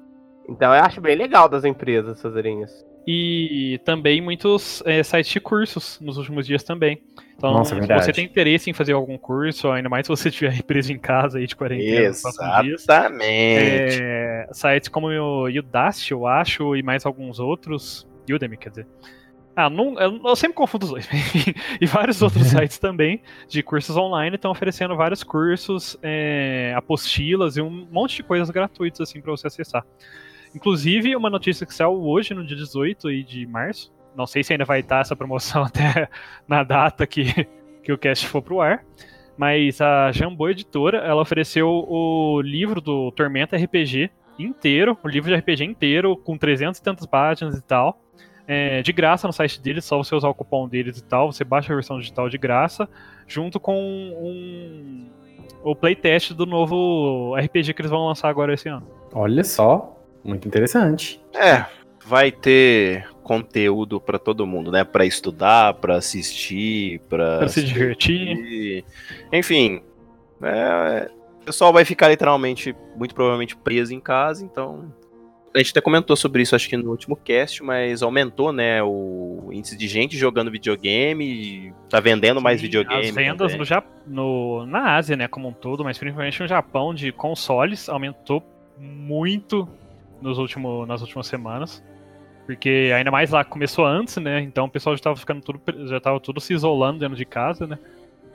[0.50, 2.86] Então eu acho bem legal das empresas fazerem isso.
[3.10, 7.02] E também muitos é, sites de cursos nos últimos dias também.
[7.38, 8.04] Então, Nossa, se verdade.
[8.04, 11.38] você tem interesse em fazer algum curso, ainda mais se você estiver preso em casa
[11.38, 14.02] aí de quarentena próximos dias, Exatamente.
[14.02, 18.06] é, sites como o Udacity, eu acho, e mais alguns outros.
[18.30, 18.88] Udemy, quer dizer.
[19.60, 21.10] Ah, não, eu, sempre confundo os dois.
[21.82, 27.62] e vários outros sites também de cursos online estão oferecendo vários cursos, é, apostilas e
[27.62, 29.84] um monte de coisas gratuitas assim para você acessar.
[30.54, 33.92] Inclusive, uma notícia que saiu hoje, no dia 18 aí de março.
[34.16, 36.08] Não sei se ainda vai estar essa promoção até
[36.48, 37.48] na data que,
[37.82, 38.86] que o cast for pro ar.
[39.36, 45.36] Mas a Jambô Editora, ela ofereceu o livro do Tormenta RPG inteiro, o livro de
[45.36, 48.00] RPG inteiro, com 300 e tantas páginas e tal.
[48.48, 51.32] É, de graça no site deles, só você usar o cupom deles e tal.
[51.32, 52.88] Você baixa a versão digital de graça,
[53.28, 55.06] junto com um,
[55.64, 58.88] o playtest do novo RPG que eles vão lançar agora esse ano.
[59.14, 61.22] Olha só, muito interessante.
[61.36, 61.66] É,
[62.06, 64.84] vai ter conteúdo pra todo mundo, né?
[64.84, 68.86] Pra estudar, pra assistir, pra Pra se divertir.
[69.34, 69.82] Enfim,
[70.42, 71.10] é,
[71.48, 74.94] pessoal vai ficar literalmente, muito provavelmente, preso em casa, então.
[75.54, 79.50] A gente até comentou sobre isso, acho que no último cast, mas aumentou, né, o
[79.52, 83.08] índice de gente jogando videogame, tá vendendo mais Sim, videogame.
[83.10, 83.58] As vendas também.
[83.58, 87.90] no, Ja- no- na Ásia, né, como um todo, mas principalmente no Japão, de consoles,
[87.90, 88.44] aumentou
[88.78, 89.68] muito
[90.22, 91.84] nos último, nas últimas semanas.
[92.46, 94.40] Porque ainda mais lá começou antes, né?
[94.42, 95.60] Então o pessoal já tava ficando tudo.
[95.88, 97.78] Já tava tudo se isolando dentro de casa, né?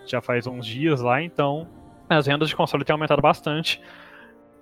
[0.06, 1.66] Já faz uns dias lá, então
[2.10, 3.80] as vendas de console têm aumentado bastante.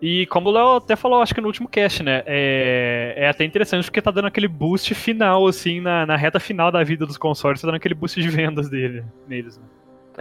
[0.03, 2.23] E como o Léo até falou, acho que no último cast, né?
[2.25, 6.73] É, é até interessante porque tá dando aquele boost final, assim, na, na reta final
[6.73, 9.59] da vida dos consoles, tá dando aquele boost de vendas dele, neles.
[9.59, 9.65] Né?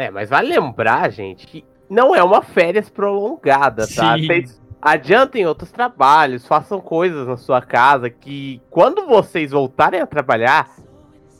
[0.05, 4.17] É, mas vale lembrar, gente, que não é uma férias prolongada, tá?
[4.17, 4.27] Sim.
[4.27, 10.69] Vocês adiantem outros trabalhos, façam coisas na sua casa que quando vocês voltarem a trabalhar,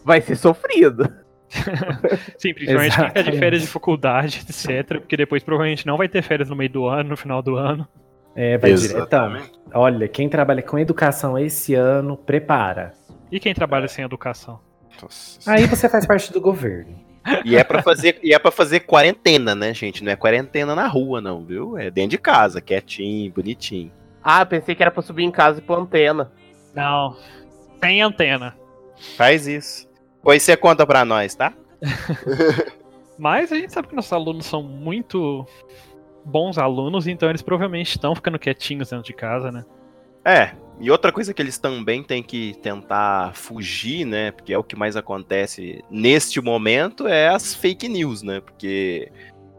[0.04, 1.10] vai ser sofrido.
[2.38, 5.00] Sim, principalmente quem tá de férias de faculdade, etc.
[5.00, 7.88] Porque depois provavelmente não vai ter férias no meio do ano, no final do ano.
[8.40, 9.38] É, vai diretão.
[9.74, 12.94] Olha, quem trabalha com educação esse ano, prepara.
[13.30, 14.62] E quem trabalha sem educação?
[15.02, 15.52] Nossa.
[15.52, 16.96] Aí você faz parte do governo.
[17.44, 20.06] E é para fazer, e é para fazer quarentena, né, gente?
[20.06, 21.78] Não é quarentena na rua, não, viu?
[21.78, 23.92] É dentro de casa, quietinho, bonitinho.
[24.24, 26.32] Ah, pensei que era pra subir em casa e pôr antena.
[26.74, 27.18] Não.
[27.84, 28.56] Sem antena.
[29.18, 29.86] Faz isso.
[30.24, 31.52] Pois você conta pra nós, tá?
[33.20, 35.46] Mas a gente sabe que nossos alunos são muito
[36.30, 39.66] bons alunos, então eles provavelmente estão ficando quietinhos dentro de casa, né?
[40.24, 44.32] É, e outra coisa que eles também têm que tentar fugir, né?
[44.32, 48.40] Porque é o que mais acontece neste momento, é as fake news, né?
[48.40, 49.12] Porque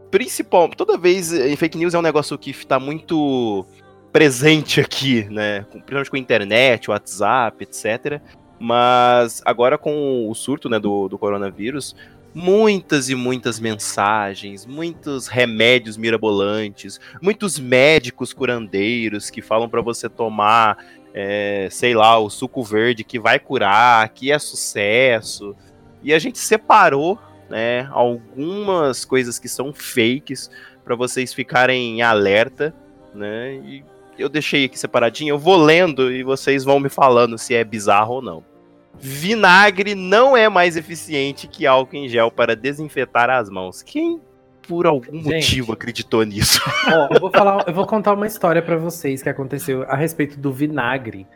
[0.09, 3.65] principal, toda vez eh, fake news é um negócio que tá muito
[4.11, 5.61] presente aqui, né?
[5.71, 8.21] Principalmente com a internet, WhatsApp, etc.
[8.59, 11.95] Mas agora com o surto né, do, do coronavírus,
[12.33, 20.77] muitas e muitas mensagens, muitos remédios mirabolantes, muitos médicos curandeiros que falam pra você tomar,
[21.13, 25.55] é, sei lá, o suco verde que vai curar, que é sucesso.
[26.01, 30.49] E a gente separou, né, algumas coisas que são fakes
[30.83, 32.73] pra vocês ficarem em alerta,
[33.13, 33.55] né?
[33.55, 33.83] E
[34.17, 38.15] eu deixei aqui separadinho, eu vou lendo e vocês vão me falando se é bizarro
[38.15, 38.50] ou não.
[38.99, 43.81] Vinagre não é mais eficiente que álcool em gel para desinfetar as mãos.
[43.81, 44.21] Quem,
[44.67, 45.33] por algum Gente.
[45.33, 46.61] motivo, acreditou nisso?
[46.87, 50.39] Ó, eu vou falar, eu vou contar uma história pra vocês que aconteceu a respeito
[50.39, 51.27] do vinagre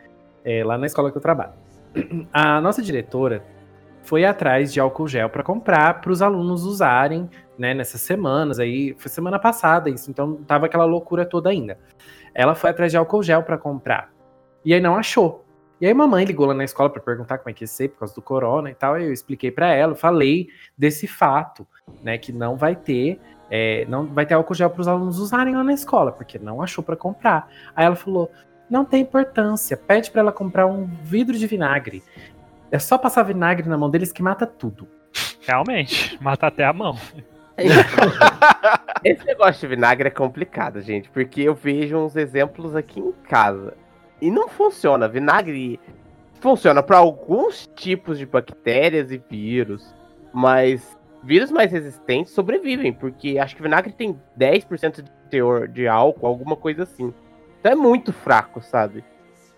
[0.44, 1.52] é, lá na escola que eu trabalho.
[2.32, 3.42] A nossa diretora
[4.02, 8.94] foi atrás de álcool gel pra comprar para os alunos usarem, né, nessas semanas aí,
[8.98, 11.78] foi semana passada isso, então tava aquela loucura toda ainda.
[12.32, 14.10] Ela foi atrás de álcool gel pra comprar.
[14.64, 15.45] E aí não achou.
[15.80, 18.00] E aí mamãe ligou lá na escola pra perguntar como é que ia ser por
[18.00, 21.66] causa do corona e tal, e eu expliquei pra ela, falei desse fato,
[22.02, 25.54] né, que não vai ter é, não vai ter álcool gel para os alunos usarem
[25.54, 27.48] lá na escola, porque não achou para comprar.
[27.74, 28.30] Aí ela falou:
[28.68, 32.02] não tem importância, pede para ela comprar um vidro de vinagre.
[32.70, 34.88] É só passar vinagre na mão deles que mata tudo.
[35.42, 36.98] Realmente, mata até a mão.
[39.04, 43.74] Esse negócio de vinagre é complicado, gente, porque eu vejo uns exemplos aqui em casa.
[44.20, 45.08] E não funciona.
[45.08, 45.78] Vinagre
[46.40, 49.94] funciona para alguns tipos de bactérias e vírus,
[50.32, 56.26] mas vírus mais resistentes sobrevivem, porque acho que vinagre tem 10% de teor de álcool,
[56.26, 57.12] alguma coisa assim.
[57.58, 59.04] Então é muito fraco, sabe?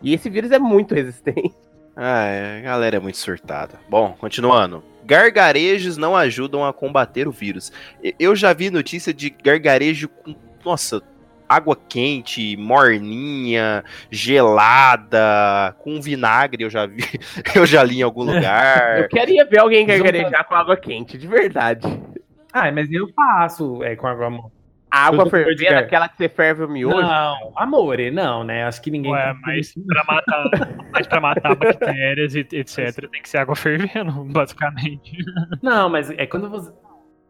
[0.01, 1.55] E esse vírus é muito resistente.
[1.95, 3.81] Ah, é, a galera é muito surtada.
[3.89, 4.85] Bom, continuando.
[5.05, 7.73] Gargarejos não ajudam a combater o vírus.
[8.19, 11.03] Eu já vi notícia de gargarejo com, nossa,
[11.49, 17.03] água quente, morninha, gelada, com vinagre, eu já vi,
[17.55, 19.01] eu já li em algum lugar.
[19.01, 21.87] Eu queria ver alguém gargarejar com água quente, de verdade.
[22.53, 24.51] Ah, mas eu faço é, com água.
[24.91, 26.97] Água fervendo, aquela que você ferve o miojo.
[26.97, 28.65] Não, amore, não, né?
[28.65, 29.13] Acho que ninguém.
[29.13, 30.51] Ué, mas pra matar,
[30.91, 35.13] mas pra matar bactérias e etc, tem que ser água fervendo, basicamente.
[35.63, 36.73] Não, mas é quando você.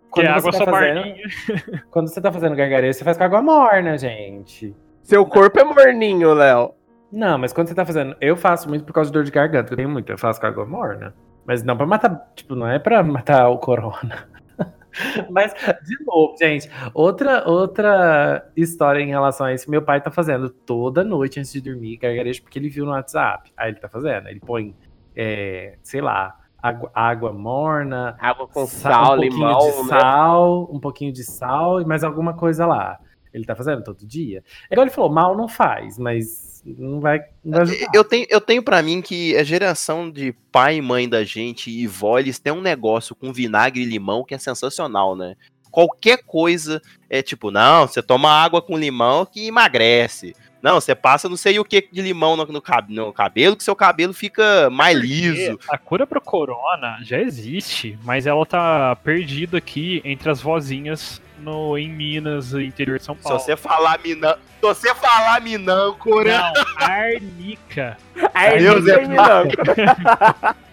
[0.08, 3.16] Que Quando é você, água tá só fazendo, quando você tá fazendo gargarejo, você faz
[3.16, 4.74] com água morna, gente.
[5.02, 6.74] Seu corpo é morninho, Léo.
[7.10, 8.16] Não, mas quando você tá fazendo.
[8.20, 9.72] Eu faço muito por causa de dor de garganta.
[9.72, 11.14] Eu tenho muito, eu faço com água morna.
[11.46, 12.30] Mas não pra matar.
[12.34, 14.28] Tipo, não é pra matar o corona.
[15.30, 15.54] mas,
[15.84, 19.70] de novo, gente, outra, outra história em relação a isso.
[19.70, 23.50] Meu pai tá fazendo toda noite antes de dormir gargarejo, porque ele viu no WhatsApp.
[23.56, 24.28] Aí ele tá fazendo.
[24.28, 24.74] Ele põe,
[25.16, 30.00] é, sei lá, água, água morna, Água com sa- sal, um pouquinho limão, de né?
[30.00, 32.98] sal, um pouquinho de sal e mais alguma coisa lá.
[33.32, 34.42] Ele tá fazendo todo dia.
[34.70, 37.90] É Igual ele falou, mal não faz, mas não vai, não vai ajudar.
[37.94, 41.70] Eu tenho, eu tenho para mim que a geração de pai e mãe da gente
[41.70, 45.36] e vó, eles têm um negócio com vinagre e limão que é sensacional, né?
[45.70, 50.34] qualquer coisa é tipo, não, você toma água com limão que emagrece.
[50.62, 53.76] Não, você passa não sei o que de limão no, no, no cabelo, que seu
[53.76, 55.58] cabelo fica mais liso.
[55.68, 61.78] A cura pro corona já existe, mas ela tá perdida aqui entre as vozinhas no,
[61.78, 63.38] em Minas, interior de São Se Paulo.
[63.38, 67.96] você falar minã, se você falar minâncora, Não, arnica.
[68.14, 70.56] Não é minâncora.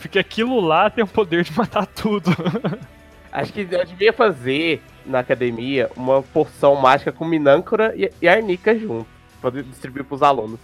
[0.00, 2.30] Porque aquilo lá tem o poder de matar tudo.
[3.34, 8.78] Acho que eu devia fazer na academia uma porção mágica com minâncora e, e arnica
[8.78, 9.08] junto.
[9.40, 10.60] Pra distribuir pros alunos.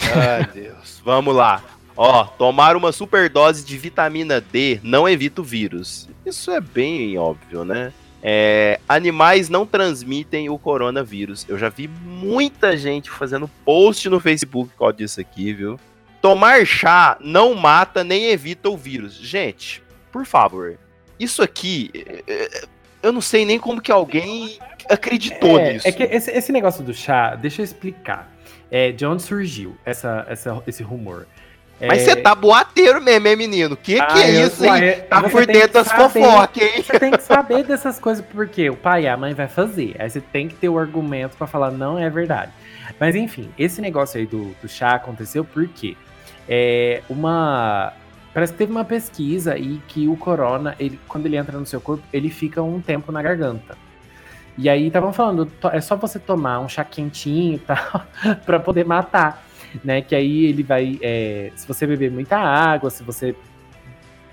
[0.00, 1.00] Ai, Deus.
[1.04, 1.62] Vamos lá.
[1.96, 6.08] Ó, tomar uma superdose de vitamina D não evita o vírus.
[6.26, 7.92] Isso é bem óbvio, né?
[8.20, 11.46] É, animais não transmitem o coronavírus.
[11.48, 15.78] Eu já vi muita gente fazendo post no Facebook causa disso aqui, viu?
[16.20, 19.14] Tomar chá não mata nem evita o vírus.
[19.14, 20.76] Gente, por favor.
[21.18, 22.64] Isso aqui, é, é,
[23.02, 24.58] eu não sei nem como que alguém
[24.88, 25.88] acreditou é, nisso.
[25.88, 28.32] é que esse, esse negócio do chá, deixa eu explicar.
[28.70, 31.26] É, de onde surgiu essa, essa, esse rumor?
[31.80, 33.76] Mas É, você tá boateiro mesmo, hein, menino?
[33.76, 35.00] Que que ah, é eu- isso, hein?
[35.08, 36.82] Tá você por que dentro das fofocas, hein?
[36.82, 39.94] Você tem que saber dessas coisas porque o pai e a mãe vai fazer.
[39.98, 42.52] Aí você tem que ter o argumento pra falar não é verdade.
[42.98, 45.96] Mas enfim, esse negócio aí do, do chá aconteceu porque
[46.48, 47.92] é uma
[48.38, 51.80] parece que teve uma pesquisa e que o corona, ele quando ele entra no seu
[51.80, 53.76] corpo, ele fica um tempo na garganta.
[54.56, 58.06] E aí estavam falando, é só você tomar um chá quentinho e tal
[58.46, 59.44] pra poder matar,
[59.82, 60.02] né?
[60.02, 63.34] Que aí ele vai, é, se você beber muita água, se você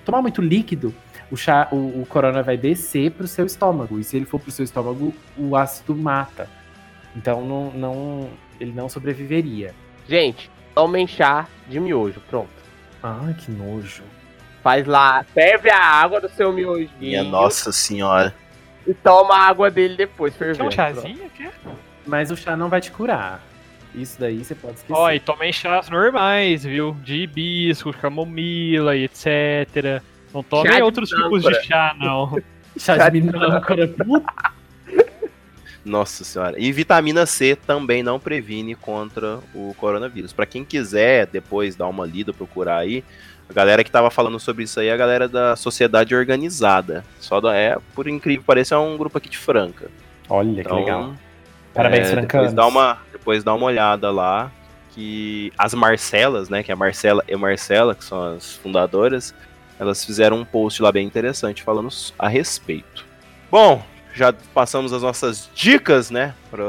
[0.06, 0.93] tomar muito líquido,
[1.32, 3.99] o, chá, o, o corona vai descer pro seu estômago.
[3.99, 6.47] E se ele for pro seu estômago, o ácido mata.
[7.16, 8.30] Então não, não,
[8.60, 9.74] ele não sobreviveria.
[10.08, 12.64] Gente, tomem chá de miojo, pronto.
[13.03, 14.03] Ai, que nojo.
[14.63, 18.33] Faz lá, ferve a água do seu miojinho Minha nossa senhora.
[18.87, 20.69] e toma a água dele depois, Quer fervendo.
[20.69, 21.29] um chazinho?
[21.35, 21.53] Quer?
[22.05, 23.41] Mas o chá não vai te curar.
[23.93, 24.93] Isso daí você pode esquecer.
[24.99, 26.97] Ó, e tomem chás normais, viu?
[27.03, 30.01] De hibisco, camomila e etc.
[30.33, 32.37] Não tomem outros tipos de chá, não.
[32.77, 33.87] chá de de minâncora.
[33.87, 34.55] Puta.
[35.86, 36.55] Nossa senhora.
[36.59, 40.33] E vitamina C também não previne contra o coronavírus.
[40.33, 43.03] Pra quem quiser depois dar uma lida, procurar aí,
[43.47, 47.05] a galera que tava falando sobre isso aí é a galera da Sociedade Organizada.
[47.19, 49.89] Só da é, por incrível que pareça, é um grupo aqui de Franca.
[50.27, 51.13] Olha Então, que legal.
[51.71, 52.47] Parabéns, é, francanos.
[52.47, 54.51] depois dá uma Depois dá uma olhada lá
[54.95, 59.36] que as Marcelas, né, que é a Marcela e Marcela, que são as fundadoras,
[59.77, 63.05] elas fizeram um post lá bem interessante falando a respeito.
[63.51, 63.83] Bom,
[64.16, 66.63] já passamos as nossas dicas, né, para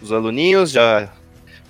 [0.00, 1.12] os aluninhos, já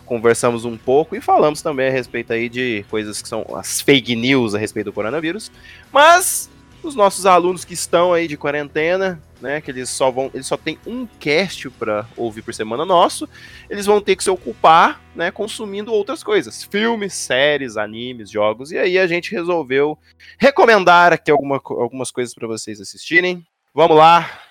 [0.05, 4.15] conversamos um pouco e falamos também a respeito aí de coisas que são as fake
[4.15, 5.51] news a respeito do coronavírus.
[5.93, 6.51] Mas
[6.83, 10.57] os nossos alunos que estão aí de quarentena, né, que eles só vão, eles só
[10.57, 13.29] tem um cast para ouvir por semana nosso,
[13.69, 18.73] eles vão ter que se ocupar, né, consumindo outras coisas, filmes, séries, animes, jogos.
[18.73, 19.97] E aí a gente resolveu
[20.39, 23.47] recomendar aqui alguma, algumas coisas para vocês assistirem.
[23.73, 24.50] Vamos lá.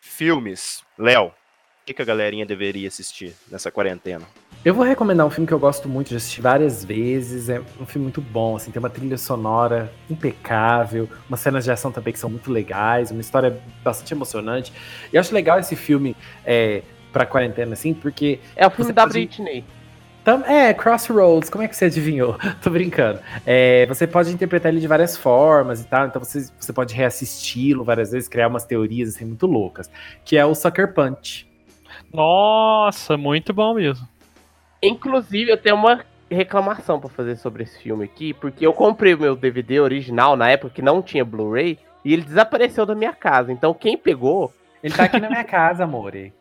[0.00, 0.82] Filmes.
[0.98, 1.32] Léo, o
[1.86, 4.26] que, que a galerinha deveria assistir nessa quarentena?
[4.64, 7.48] Eu vou recomendar um filme que eu gosto muito, já assisti várias vezes.
[7.48, 11.90] É um filme muito bom, assim, tem uma trilha sonora impecável, umas cenas de ação
[11.90, 14.72] também que são muito legais, uma história bastante emocionante.
[15.12, 16.82] E eu acho legal esse filme é,
[17.12, 18.38] pra quarentena, assim, porque.
[18.54, 19.64] É o filme da pode- Britney.
[20.46, 22.36] É, Crossroads, como é que você adivinhou?
[22.62, 23.20] Tô brincando.
[23.46, 27.84] É, você pode interpretar ele de várias formas e tal, então você, você pode reassisti-lo
[27.84, 29.90] várias vezes, criar umas teorias assim, muito loucas.
[30.24, 31.48] Que é o Sucker Punch.
[32.12, 34.06] Nossa, muito bom mesmo.
[34.82, 39.20] Inclusive, eu tenho uma reclamação pra fazer sobre esse filme aqui, porque eu comprei o
[39.20, 43.52] meu DVD original na época que não tinha Blu-ray e ele desapareceu da minha casa.
[43.52, 44.52] Então, quem pegou,
[44.82, 46.32] Ele tá aqui na minha casa, amore.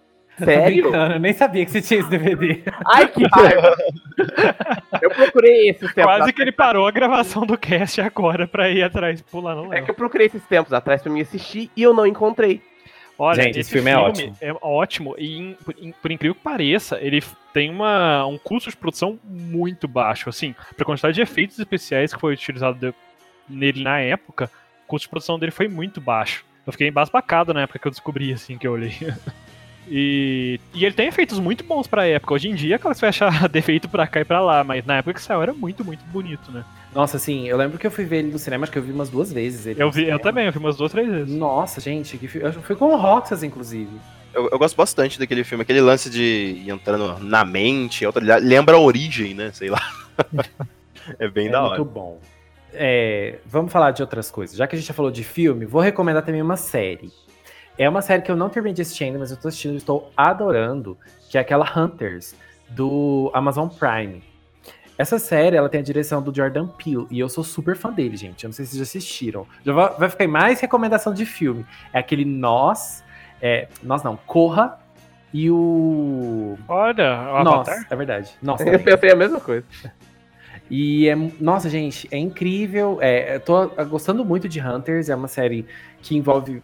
[0.45, 0.93] Sério?
[0.95, 2.61] eu nem sabia que você tinha esse DVD.
[2.85, 3.75] Ai, que raiva!
[5.01, 8.83] eu procurei esses tempos Quase que ele parou a gravação do cast agora pra ir
[8.83, 11.93] atrás pular no É que eu procurei esses tempos atrás pra me assistir e eu
[11.93, 12.61] não encontrei.
[13.21, 14.35] Olha, Gente, esse filme é ótimo.
[14.39, 17.21] É ótimo e, in- por, in- por incrível que pareça, ele
[17.53, 20.29] tem uma, um custo de produção muito baixo.
[20.29, 22.93] Assim, pra quantidade de efeitos especiais que foi utilizado de-
[23.49, 24.49] nele na época,
[24.85, 26.45] o custo de produção dele foi muito baixo.
[26.65, 28.93] Eu fiquei embasbacado na época que eu descobri, assim, que eu olhei.
[29.91, 32.33] E, e ele tem efeitos muito bons pra época.
[32.35, 34.85] Hoje em dia, claro que você vai achar defeito pra cá e pra lá, mas
[34.85, 36.63] na época que saiu era muito, muito bonito, né?
[36.93, 38.91] Nossa, assim, eu lembro que eu fui ver ele no cinema, acho que eu vi
[38.91, 39.65] umas duas vezes.
[39.65, 41.33] Ele Eu, vi, eu também, eu vi umas duas, três vezes.
[41.35, 43.89] Nossa, gente, que fi- eu fui com o Roxas, inclusive.
[44.33, 46.21] Eu, eu gosto bastante daquele filme, aquele lance de
[46.65, 49.51] ir entrando na mente, outra, lembra a origem, né?
[49.53, 49.81] Sei lá.
[51.19, 51.83] é bem é da muito hora.
[51.83, 52.19] bom.
[52.73, 54.55] É, vamos falar de outras coisas.
[54.55, 57.11] Já que a gente já falou de filme, vou recomendar também uma série.
[57.79, 59.77] É uma série que eu não terminei de assistir ainda, mas eu tô assistindo e
[59.77, 60.97] estou adorando,
[61.29, 62.35] que é aquela Hunters,
[62.67, 64.21] do Amazon Prime.
[64.97, 68.17] Essa série, ela tem a direção do Jordan Peele, e eu sou super fã dele,
[68.17, 68.43] gente.
[68.43, 69.47] Eu não sei se vocês já assistiram.
[69.65, 71.65] Já vai ficar em mais recomendação de filme.
[71.93, 73.01] É aquele Nós,
[73.41, 74.77] é, Nós não, Corra,
[75.33, 76.57] e o...
[76.67, 77.87] Olha, o Nós, Avatar.
[77.89, 78.31] é verdade.
[78.41, 79.65] Nossa, Eu pensei a mesma coisa.
[80.71, 82.99] E é, nossa, gente, é incrível.
[83.01, 85.65] É, eu tô gostando muito de Hunters, é uma série
[85.99, 86.61] que envolve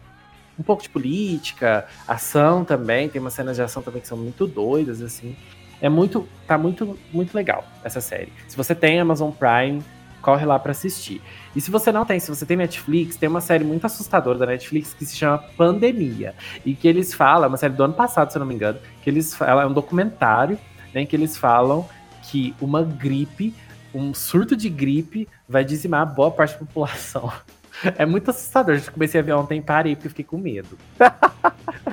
[0.58, 4.46] um pouco de política, ação também, tem umas cenas de ação também que são muito
[4.46, 5.36] doidas, assim.
[5.80, 8.32] É muito, tá muito, muito legal essa série.
[8.48, 9.82] Se você tem Amazon Prime,
[10.26, 11.22] corre lá pra assistir.
[11.54, 14.46] E se você não tem, se você tem Netflix, tem uma série muito assustadora da
[14.46, 16.34] Netflix que se chama Pandemia.
[16.64, 18.78] E que eles falam, é uma série do ano passado, se eu não me engano,
[19.02, 20.58] que eles falam, é um documentário,
[20.92, 21.88] né, em que eles falam
[22.22, 23.54] que uma gripe,
[23.94, 27.32] um surto de gripe vai dizimar boa parte da população.
[27.96, 28.76] É muito assustador.
[28.76, 30.78] Eu comecei a ver ontem e parei porque eu fiquei com medo.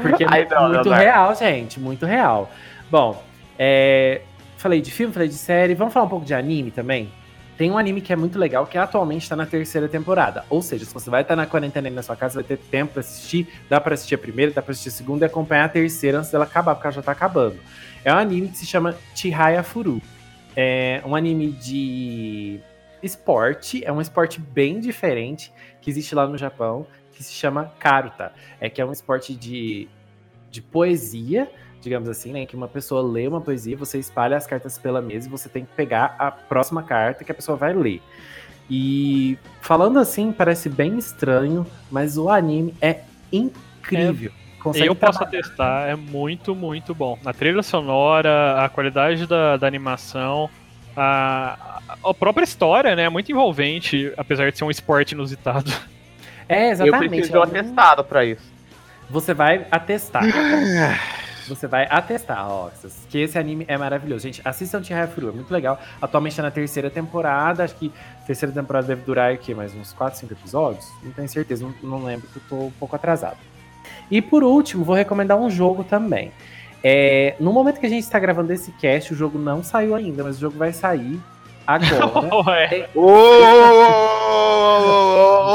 [0.02, 1.80] Porque é Ai, não, muito real, gente.
[1.80, 2.52] Muito real.
[2.90, 3.24] Bom,
[3.58, 4.22] é,
[4.58, 5.76] falei de filme, falei de série.
[5.76, 7.12] Vamos falar um pouco de anime também?
[7.58, 10.44] Tem um anime que é muito legal, que atualmente tá na terceira temporada.
[10.50, 12.94] Ou seja, se você vai estar na quarentena aí na sua casa, vai ter tempo
[12.94, 13.48] pra assistir.
[13.70, 16.32] Dá pra assistir a primeira, dá pra assistir a segunda e acompanhar a terceira antes
[16.32, 17.58] dela acabar, porque ela já tá acabando.
[18.04, 20.02] É um anime que se chama Chihaya Furu.
[20.56, 22.60] É um anime de
[23.02, 25.52] esporte, é um esporte bem diferente
[25.84, 28.32] que existe lá no Japão, que se chama Karuta.
[28.60, 29.88] É que é um esporte de,
[30.50, 32.46] de poesia, digamos assim, né?
[32.46, 35.66] Que uma pessoa lê uma poesia, você espalha as cartas pela mesa e você tem
[35.66, 38.02] que pegar a próxima carta que a pessoa vai ler.
[38.70, 44.32] E falando assim, parece bem estranho, mas o anime é incrível.
[44.62, 47.20] Consegue Eu posso trabalhar- atestar, é muito, muito bom.
[47.26, 50.50] A trilha sonora, a qualidade da, da animação,
[50.96, 53.04] a, a própria história, né?
[53.04, 55.72] É muito envolvente, apesar de ser um esporte inusitado.
[56.48, 57.10] É, Eu exatamente.
[57.10, 58.52] preciso de um é um- atestado pra isso.
[59.10, 60.24] Você vai atestar.
[61.48, 64.24] Você vai atestar, Roxas, que esse anime é maravilhoso.
[64.24, 65.78] Gente, assistam Chihaya Furu, é muito legal.
[66.02, 67.92] Atualmente tá na terceira temporada, acho que
[68.22, 70.88] a terceira temporada deve durar aqui mais uns 4, 5 episódios.
[71.04, 73.36] Não tenho certeza, não, não lembro que eu tô um pouco atrasado.
[74.10, 76.32] E por último, vou recomendar um jogo também.
[76.84, 80.24] É, no momento que a gente está gravando esse cast, o jogo não saiu ainda,
[80.24, 81.20] mas o jogo vai sair
[81.66, 82.90] agora.
[82.94, 83.04] Ô,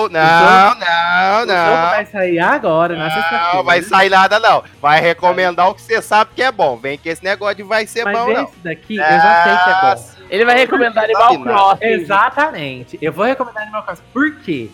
[0.09, 1.91] Não, não, o jogo não.
[1.91, 3.55] vai sair agora, na sexta-feira.
[3.55, 4.62] Não vai sair nada, não.
[4.81, 6.76] Vai recomendar o que você sabe que é bom.
[6.76, 8.45] Vem que esse negócio de vai ser Mas bom, não.
[8.45, 10.05] esse daqui, eu já sei que é bom.
[10.31, 11.39] Ele vai recomendar Animal.
[11.43, 11.85] Crossing.
[11.85, 12.99] Exatamente.
[13.03, 14.03] Eu vou recomendar Animal Crossing.
[14.12, 14.70] Por quê?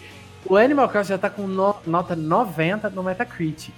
[0.47, 3.75] O Animal Crossing já tá com no- nota 90 no Metacritic.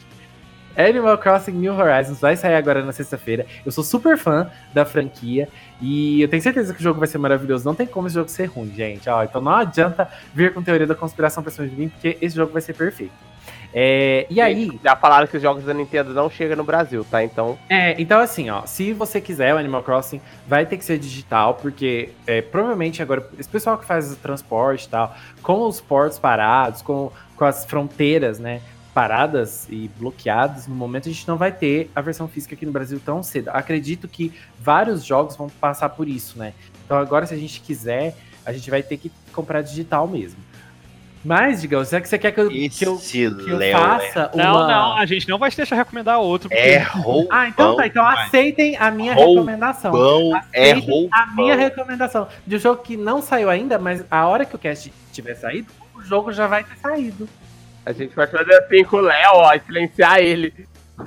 [0.77, 3.47] Animal Crossing New Horizons vai sair agora na sexta-feira.
[3.64, 5.49] Eu sou super fã da franquia
[5.81, 7.64] e eu tenho certeza que o jogo vai ser maravilhoso.
[7.64, 9.09] Não tem como esse jogo ser ruim, gente.
[9.09, 12.37] Ó, então não adianta vir com teoria da conspiração pra cima de mim, porque esse
[12.37, 13.12] jogo vai ser perfeito.
[13.79, 17.22] É, e aí, Já falaram que os jogos da Nintendo não chegam no Brasil, tá?
[17.22, 20.99] Então, é, então assim, ó, se você quiser o Animal Crossing, vai ter que ser
[20.99, 25.81] digital, porque é, provavelmente agora, esse pessoal que faz o transporte e tal, com os
[25.81, 28.62] portos parados, com, com as fronteiras, né,
[28.97, 32.72] paradas e bloqueadas, no momento a gente não vai ter a versão física aqui no
[32.72, 33.51] Brasil tão cedo.
[33.51, 36.55] Acredito que vários jogos vão passar por isso, né?
[36.82, 40.40] Então agora, se a gente quiser, a gente vai ter que comprar digital mesmo.
[41.22, 44.42] Mas, Digão, será que você quer que eu, que eu, que eu faça uma...
[44.44, 46.49] Não, não, a gente não vai te deixar recomendar outro.
[46.49, 47.26] porque- é roubão.
[47.30, 47.86] Ah, então tá.
[47.86, 49.34] Então aceitem a minha Roubão.
[49.44, 49.90] recomendação.
[49.92, 51.09] Roubão, é Aceitem roubão.
[51.12, 54.59] a minha recomendação de um jogo que não saiu ainda, mas a hora que o
[54.59, 57.28] cast tiver saído, o jogo já vai ter saído.
[57.87, 60.53] A gente vai fazer assim com o Léo, ó, e silenciar ele.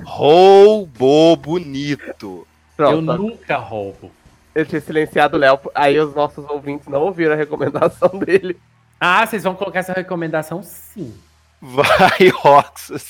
[0.02, 2.46] Roubou bonito.
[2.46, 4.10] eu Pronto, nunca roubo.
[4.54, 8.58] eu tinha silenciado o Léo, aí os nossos ouvintes não ouviram a recomendação dele.
[8.98, 11.14] Ah, vocês vão colocar essa recomendação sim.
[11.60, 13.08] Vai, Roxas.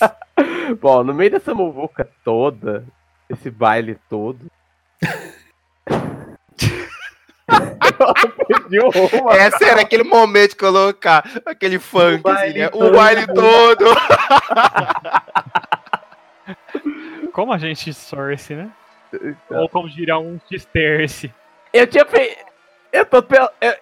[0.80, 2.84] Bom, no meio dessa muvuca toda,
[3.28, 4.50] esse baile todo.
[8.84, 9.30] O rumo.
[9.32, 12.66] Esse era aquele momento de colocar aquele funk, baile né?
[12.68, 12.92] O todo.
[12.92, 13.84] baile todo.
[17.32, 18.70] Como a gente source, né?
[19.50, 21.32] Ou como diria um disperse.
[21.72, 22.36] Eu tinha fe...
[22.92, 23.22] Eu tô.
[23.22, 23.74] pe- Eu...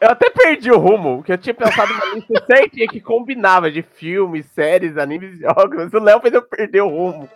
[0.00, 3.82] eu até perdi o rumo, porque eu tinha pensado uma lista certinha que combinava de
[3.82, 7.28] filmes, séries, animes e jogos, mas o Léo fez eu perder o rumo.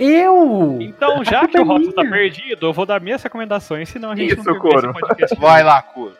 [0.00, 0.78] Eu!
[0.80, 4.32] Então, já que o Roto tá perdido, eu vou dar minhas recomendações, senão a gente
[4.32, 4.94] Isso, não Coro.
[5.38, 6.16] Vai lá, Curo.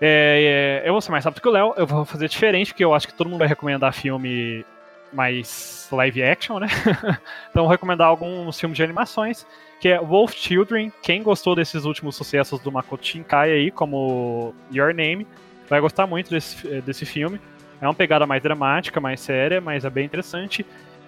[0.00, 2.84] É, é, eu vou ser mais rápido que o Léo, eu vou fazer diferente, porque
[2.84, 4.64] eu acho que todo mundo vai recomendar filme
[5.12, 6.68] mais live action, né?
[7.50, 9.44] então, vou recomendar alguns filmes de animações,
[9.80, 10.92] que é Wolf Children.
[11.02, 15.26] Quem gostou desses últimos sucessos do Makoto Shinkai aí, como Your Name,
[15.68, 17.40] vai gostar muito desse, desse filme.
[17.80, 20.64] É uma pegada mais dramática, mais séria, mas é bem interessante.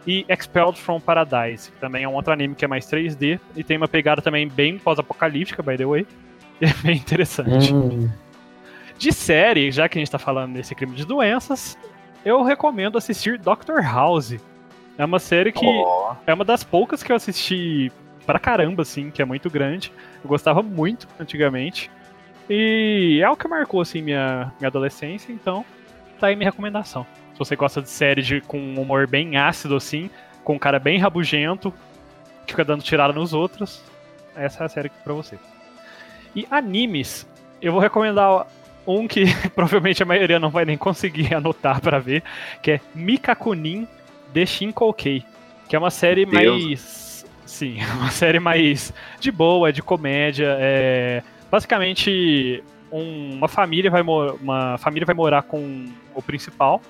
[0.07, 3.62] E Expelled from Paradise, que também é um outro anime que é mais 3D e
[3.62, 6.07] tem uma pegada também bem pós-apocalíptica, by the way.
[6.61, 7.74] E é bem interessante.
[7.74, 8.09] Hum.
[8.96, 11.76] De série, já que a gente tá falando desse crime de doenças,
[12.24, 14.36] eu recomendo assistir Doctor House.
[14.96, 17.90] É uma série que Ó, é uma das poucas que eu assisti
[18.24, 19.92] pra caramba, assim, que é muito grande.
[20.22, 21.90] Eu gostava muito antigamente.
[22.48, 25.64] E é o que marcou, assim, minha, minha adolescência, então
[26.20, 27.05] tá aí minha recomendação.
[27.45, 30.09] Se você gosta de série de, com um humor bem ácido, assim,
[30.45, 31.72] com um cara bem rabugento,
[32.47, 33.82] que fica dando tirada nos outros,
[34.36, 35.38] essa é a série aqui pra você.
[36.34, 37.26] E animes,
[37.61, 38.47] eu vou recomendar
[38.86, 39.24] um que
[39.55, 42.22] provavelmente a maioria não vai nem conseguir anotar pra ver,
[42.62, 43.86] que é Mikakunin
[44.32, 45.24] de Shinkoukei,
[45.68, 46.62] que é uma série Deus.
[46.64, 54.03] mais sim, uma série mais de boa, de comédia, é basicamente um- uma família vai
[54.03, 55.84] uma família vai morar com
[56.14, 56.80] o principal,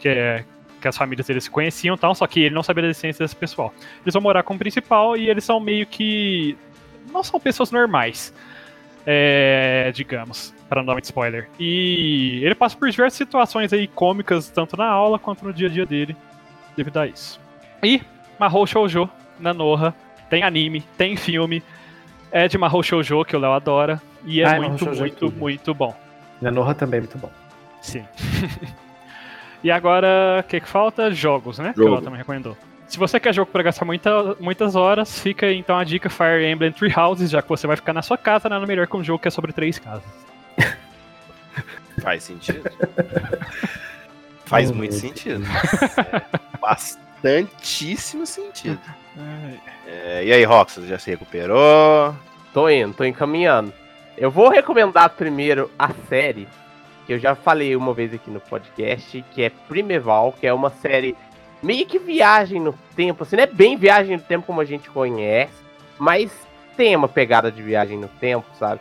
[0.00, 0.44] que é
[0.80, 3.22] que as famílias deles se conheciam e tal, só que ele não sabia da existência
[3.22, 3.72] desse pessoal.
[4.02, 6.56] Eles vão morar com o principal e eles são meio que
[7.12, 8.32] não são pessoas normais
[9.06, 11.48] é, digamos, para não dar muito spoiler.
[11.58, 15.70] E ele passa por diversas situações aí cômicas, tanto na aula quanto no dia a
[15.70, 16.16] dia dele,
[16.76, 17.40] devido a isso.
[17.82, 18.02] E
[18.38, 19.94] Mahou Shoujo, na Noha,
[20.28, 21.62] tem anime, tem filme,
[22.30, 25.32] é de Mahou Shoujo, que o Léo adora, e é Ai, Mahou muito, é muito,
[25.32, 25.94] muito bom.
[26.40, 27.30] Nanoha também é muito bom.
[27.82, 28.04] Sim.
[29.62, 31.10] e agora, o que, que falta?
[31.12, 31.72] Jogos, né?
[31.74, 31.94] Que o Jogo.
[31.96, 32.56] Léo também recomendou.
[32.88, 36.72] Se você quer jogo pra gastar muita- muitas horas, fica então a dica Fire Emblem
[36.72, 39.20] Three Houses, já que você vai ficar na sua casa, nada melhor que um jogo
[39.20, 40.02] que é sobre três casas.
[42.02, 42.68] faz sentido.
[44.44, 45.44] Faz Oh, muito sentido.
[45.44, 46.22] É,
[46.60, 48.80] bastantíssimo sentido.
[49.86, 52.14] É, e aí, Rox, já se recuperou?
[52.52, 53.72] Tô indo, tô encaminhando.
[54.18, 56.48] Eu vou recomendar primeiro a série,
[57.10, 60.70] que eu já falei uma vez aqui no podcast, que é Primeval, que é uma
[60.70, 61.16] série
[61.60, 64.88] meio que viagem no tempo, assim, não é bem viagem no tempo como a gente
[64.88, 65.52] conhece,
[65.98, 66.30] mas
[66.76, 68.80] tem uma pegada de viagem no tempo, sabe?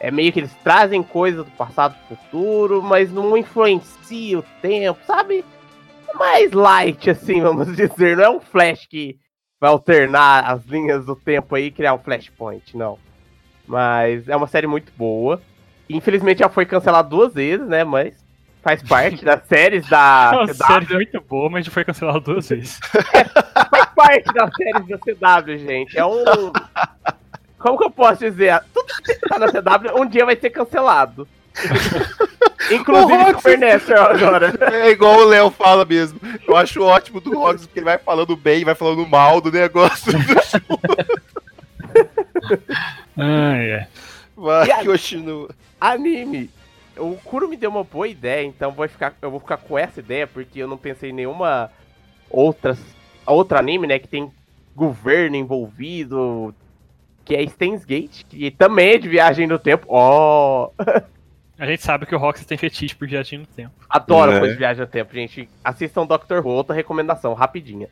[0.00, 4.98] É meio que eles trazem coisas do passado pro futuro, mas não influencia o tempo,
[5.06, 5.44] sabe?
[6.08, 8.16] É mais light, assim, vamos dizer.
[8.16, 9.20] Não é um flash que
[9.60, 12.98] vai alternar as linhas do tempo aí e criar um flashpoint, não.
[13.64, 15.40] Mas é uma série muito boa.
[15.88, 17.84] Infelizmente já foi cancelada duas vezes, né?
[17.84, 18.14] Mas
[18.62, 20.54] faz parte das séries da É uma CW.
[20.66, 22.78] série muito boa, mas já foi cancelada duas vezes.
[23.70, 25.98] Faz parte das séries da CW, gente.
[25.98, 26.24] É um.
[27.58, 28.60] Como que eu posso dizer?
[28.72, 31.26] Tudo que tá na CW um dia vai ser cancelado.
[32.70, 34.54] Inclusive O Supernatural agora.
[34.72, 36.20] É igual o Léo fala mesmo.
[36.46, 40.12] Eu acho ótimo do Rox, porque ele vai falando bem, vai falando mal do negócio.
[43.16, 43.86] Ah, é.
[44.38, 44.86] Vai, aí?
[44.86, 45.48] continua.
[45.80, 46.50] Anime.
[46.96, 50.00] O Kuro me deu uma boa ideia, então vou ficar, eu vou ficar com essa
[50.00, 51.70] ideia, porque eu não pensei em nenhuma
[52.30, 52.76] outra,
[53.26, 54.32] outra anime, né, que tem
[54.74, 56.54] governo envolvido,
[57.24, 59.86] que é Steins Gate, que também é de viagem no tempo.
[59.88, 60.70] Ó,
[61.58, 63.72] A gente sabe que o Roxas tem fetiche por viagem no tempo.
[63.90, 64.38] adoro É.
[64.38, 65.48] coisa de viagem no tempo, gente.
[65.62, 67.88] Assistam Doctor Who, outra recomendação, rapidinha.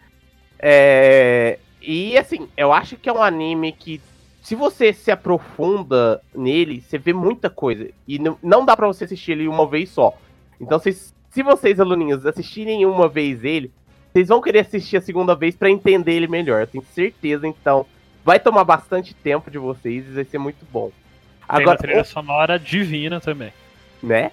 [0.58, 4.00] É, E assim, eu acho que é um anime que
[4.46, 7.90] se você se aprofunda nele, você vê muita coisa.
[8.06, 10.16] E não, não dá pra você assistir ele uma vez só.
[10.60, 13.72] Então, se, se vocês, aluninhos, assistirem uma vez ele,
[14.12, 16.60] vocês vão querer assistir a segunda vez pra entender ele melhor.
[16.60, 17.84] Eu tenho certeza, então.
[18.24, 20.92] Vai tomar bastante tempo de vocês e vai ser muito bom.
[20.92, 23.52] Tem uma Agora, trilha sonora divina também.
[24.00, 24.30] né?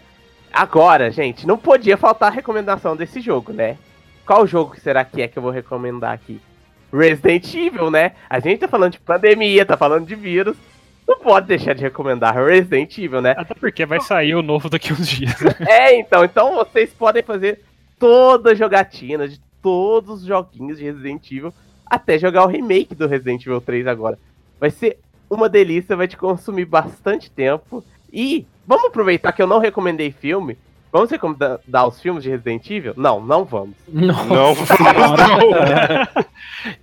[0.52, 3.80] Agora, gente, não podia faltar a recomendação desse jogo, né?
[4.28, 6.40] Qual jogo será que é que eu vou recomendar aqui?
[6.94, 8.12] Resident Evil, né?
[8.30, 10.56] A gente tá falando de pandemia, tá falando de vírus.
[11.08, 13.34] Não pode deixar de recomendar Resident Evil, né?
[13.36, 15.36] Até porque vai sair o novo daqui uns dias.
[15.68, 17.62] É, então, então vocês podem fazer
[18.00, 21.54] toda a jogatina de todos os joguinhos de Resident Evil,
[21.86, 24.20] até jogar o remake do Resident Evil 3 agora.
[24.60, 27.84] Vai ser uma delícia, vai te consumir bastante tempo.
[28.12, 30.58] E vamos aproveitar que eu não recomendei filme.
[30.94, 32.94] Vamos recomendar os filmes de Resident Evil?
[32.96, 33.76] Não, não vamos.
[33.92, 36.24] Nossa, Não vamos, não.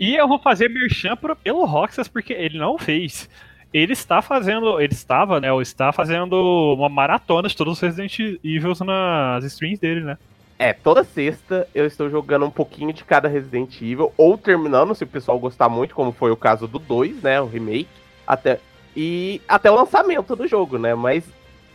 [0.00, 3.30] E eu vou fazer merchan pro, pelo Roxas, porque ele não fez.
[3.72, 6.34] Ele está fazendo, ele estava, né, ou está fazendo
[6.76, 10.18] uma maratona de todos os Resident Evil nas streams dele, né?
[10.58, 15.04] É, toda sexta eu estou jogando um pouquinho de cada Resident Evil, ou terminando, se
[15.04, 17.86] o pessoal gostar muito, como foi o caso do 2, né, o remake,
[18.26, 18.58] até
[18.96, 20.96] e até o lançamento do jogo, né?
[20.96, 21.22] Mas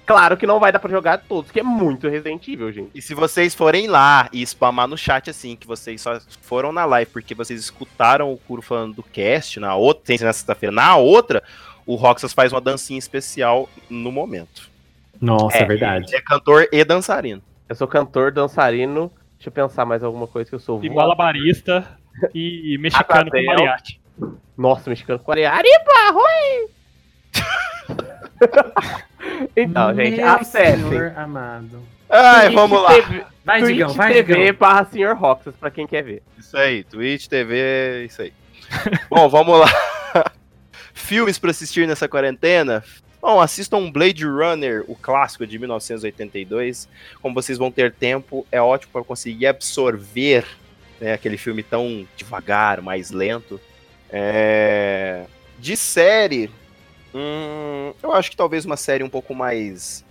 [0.06, 2.92] claro que não vai dar pra jogar todos, que é muito Resident Evil, gente.
[2.94, 6.86] E se vocês forem lá e spamar no chat assim, que vocês só foram na
[6.86, 10.96] live porque vocês escutaram o Kuro falando do cast na outra, ser na sexta-feira, na
[10.96, 11.44] outra,
[11.86, 14.70] o Roxas faz uma dancinha especial no momento.
[15.20, 16.06] Nossa, é, É, verdade.
[16.08, 17.42] Ele é cantor e dançarino.
[17.68, 19.12] Eu sou cantor, dançarino.
[19.38, 20.84] Deixa eu pensar mais alguma coisa que eu sou.
[20.84, 21.98] E malabarista.
[22.34, 24.00] e mexicano com mariachi.
[24.58, 25.52] Nossa, mexicano com areia.
[25.52, 26.70] Aripa, oi!
[29.56, 30.90] então, gente, Meu acessem.
[30.90, 31.82] senhor amado.
[32.10, 32.94] Ai, Twitch vamos lá.
[32.94, 34.56] TV, Vai, Twitch Digão, vai, TV Digão.
[34.60, 35.14] barra Sr.
[35.16, 36.24] Roxas, pra quem quer ver.
[36.38, 38.34] Isso aí, Twitch, TV, isso aí.
[39.10, 39.68] Bom, vamos lá.
[40.94, 42.84] Filmes pra assistir nessa quarentena?
[43.22, 46.88] Bom, assistam Blade Runner, o clássico de 1982.
[47.22, 50.46] Como vocês vão ter tempo, é ótimo para conseguir absorver
[51.02, 53.60] né, aquele filme tão devagar, mais lento.
[54.10, 55.26] É,
[55.60, 56.50] De série,
[57.16, 60.04] hum, eu acho que talvez uma série um pouco mais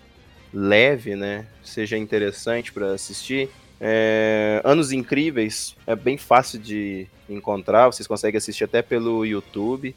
[0.53, 1.47] leve, né?
[1.63, 3.51] Seja interessante para assistir.
[3.81, 9.95] É, Anos Incríveis é bem fácil de encontrar, vocês conseguem assistir até pelo YouTube.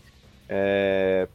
[0.50, 1.28] É,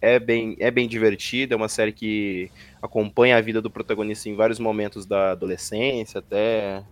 [0.00, 2.50] é, bem, é bem divertido, é uma série que
[2.80, 6.82] acompanha a vida do protagonista em vários momentos da adolescência, até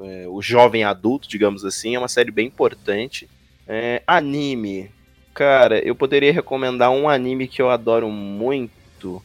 [0.00, 1.94] é, o jovem adulto, digamos assim.
[1.94, 3.28] É uma série bem importante.
[3.66, 4.90] É, anime.
[5.36, 9.22] Cara, eu poderia recomendar um anime que eu adoro muito.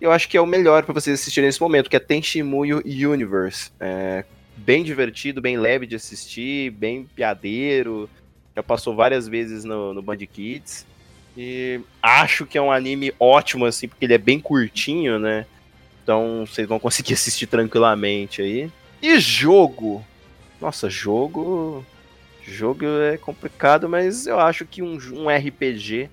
[0.00, 3.72] Eu acho que é o melhor para vocês assistirem nesse momento, que é Tenshimuyo Universe.
[3.80, 4.24] É
[4.56, 8.08] bem divertido, bem leve de assistir, bem piadeiro.
[8.54, 10.86] Já passou várias vezes no, no Band Kids.
[11.36, 15.44] E acho que é um anime ótimo, assim, porque ele é bem curtinho, né?
[16.04, 18.70] Então vocês vão conseguir assistir tranquilamente aí.
[19.02, 20.06] E jogo?
[20.60, 21.84] Nossa, jogo.
[22.52, 26.10] Jogo é complicado, mas eu acho que um, um RPG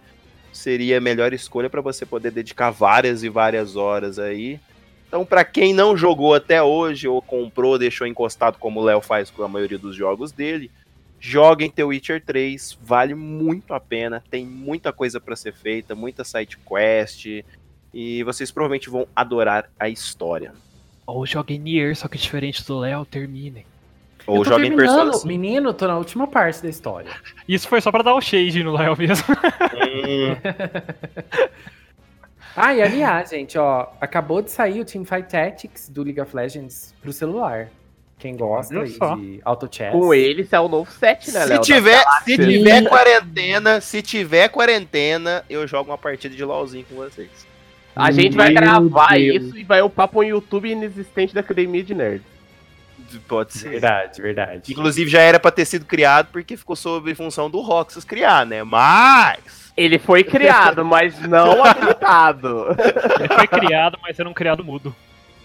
[0.54, 4.60] seria a melhor escolha para você poder dedicar várias e várias horas aí.
[5.08, 9.30] Então, para quem não jogou até hoje, ou comprou, deixou encostado, como o Léo faz
[9.30, 10.70] com a maioria dos jogos dele,
[11.20, 16.24] joguem The Witcher 3, vale muito a pena, tem muita coisa para ser feita, muita
[16.24, 17.44] side quest,
[17.94, 20.54] e vocês provavelmente vão adorar a história.
[21.06, 23.66] Ou joguem Nier, só que diferente do Léo, terminem.
[24.28, 24.94] Ou Eu tô joguem terminando.
[24.96, 25.28] Persona 5.
[25.28, 27.10] Menino, tô na última parte da história.
[27.48, 29.26] Isso foi só pra dar o shade no Léo mesmo.
[29.74, 30.36] Hum,
[32.60, 36.92] Ah, e aliás, gente, ó, acabou de sair o Teamfight Tactics do League of Legends
[37.04, 37.70] pro celular.
[38.18, 39.92] Quem gosta aí de auto chess.
[39.92, 41.62] Com ele, isso é o novo set, né, se Léo?
[41.62, 47.30] tiver, se tiver quarentena, se tiver quarentena, eu jogo uma partida de LoLzinho com vocês.
[47.96, 49.44] A gente vai Meu gravar Deus.
[49.46, 52.37] isso e vai upar um YouTube inexistente da Academia de Nerds.
[53.28, 53.70] Pode ser.
[53.70, 54.72] Verdade, verdade.
[54.72, 58.64] Inclusive já era pra ter sido criado porque ficou sob função do Roxas criar, né?
[58.64, 62.68] Mas Ele foi criado, mas não habilitado.
[63.20, 64.96] Ele foi criado, mas era um criado mudo.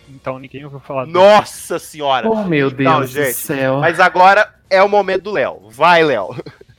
[0.08, 1.14] Então ninguém ouviu falar dele.
[1.14, 2.28] nossa senhora.
[2.28, 3.78] Oh, meu Deus Não, do gente, céu.
[3.78, 5.68] Mas agora é o momento do Léo.
[5.70, 6.36] Vai, Léo.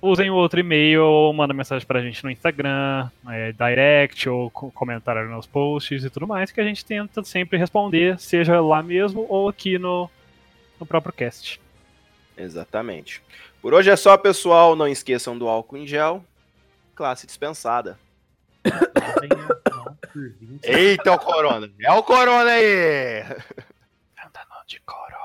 [0.00, 4.70] usem o outro e-mail ou manda mensagem pra gente no Instagram, é, direct ou co-
[4.72, 9.26] comentário nos posts e tudo mais, que a gente tenta sempre responder, seja lá mesmo
[9.28, 10.10] ou aqui no,
[10.80, 11.60] no próprio cast.
[12.36, 13.22] exatamente.
[13.60, 14.74] Por hoje é só, pessoal.
[14.74, 16.24] Não esqueçam do álcool em gel.
[16.94, 17.98] Classe dispensada.
[20.62, 21.70] Eita, o corona.
[21.80, 23.22] É o corona aí!
[23.22, 25.19] Andando de Corolla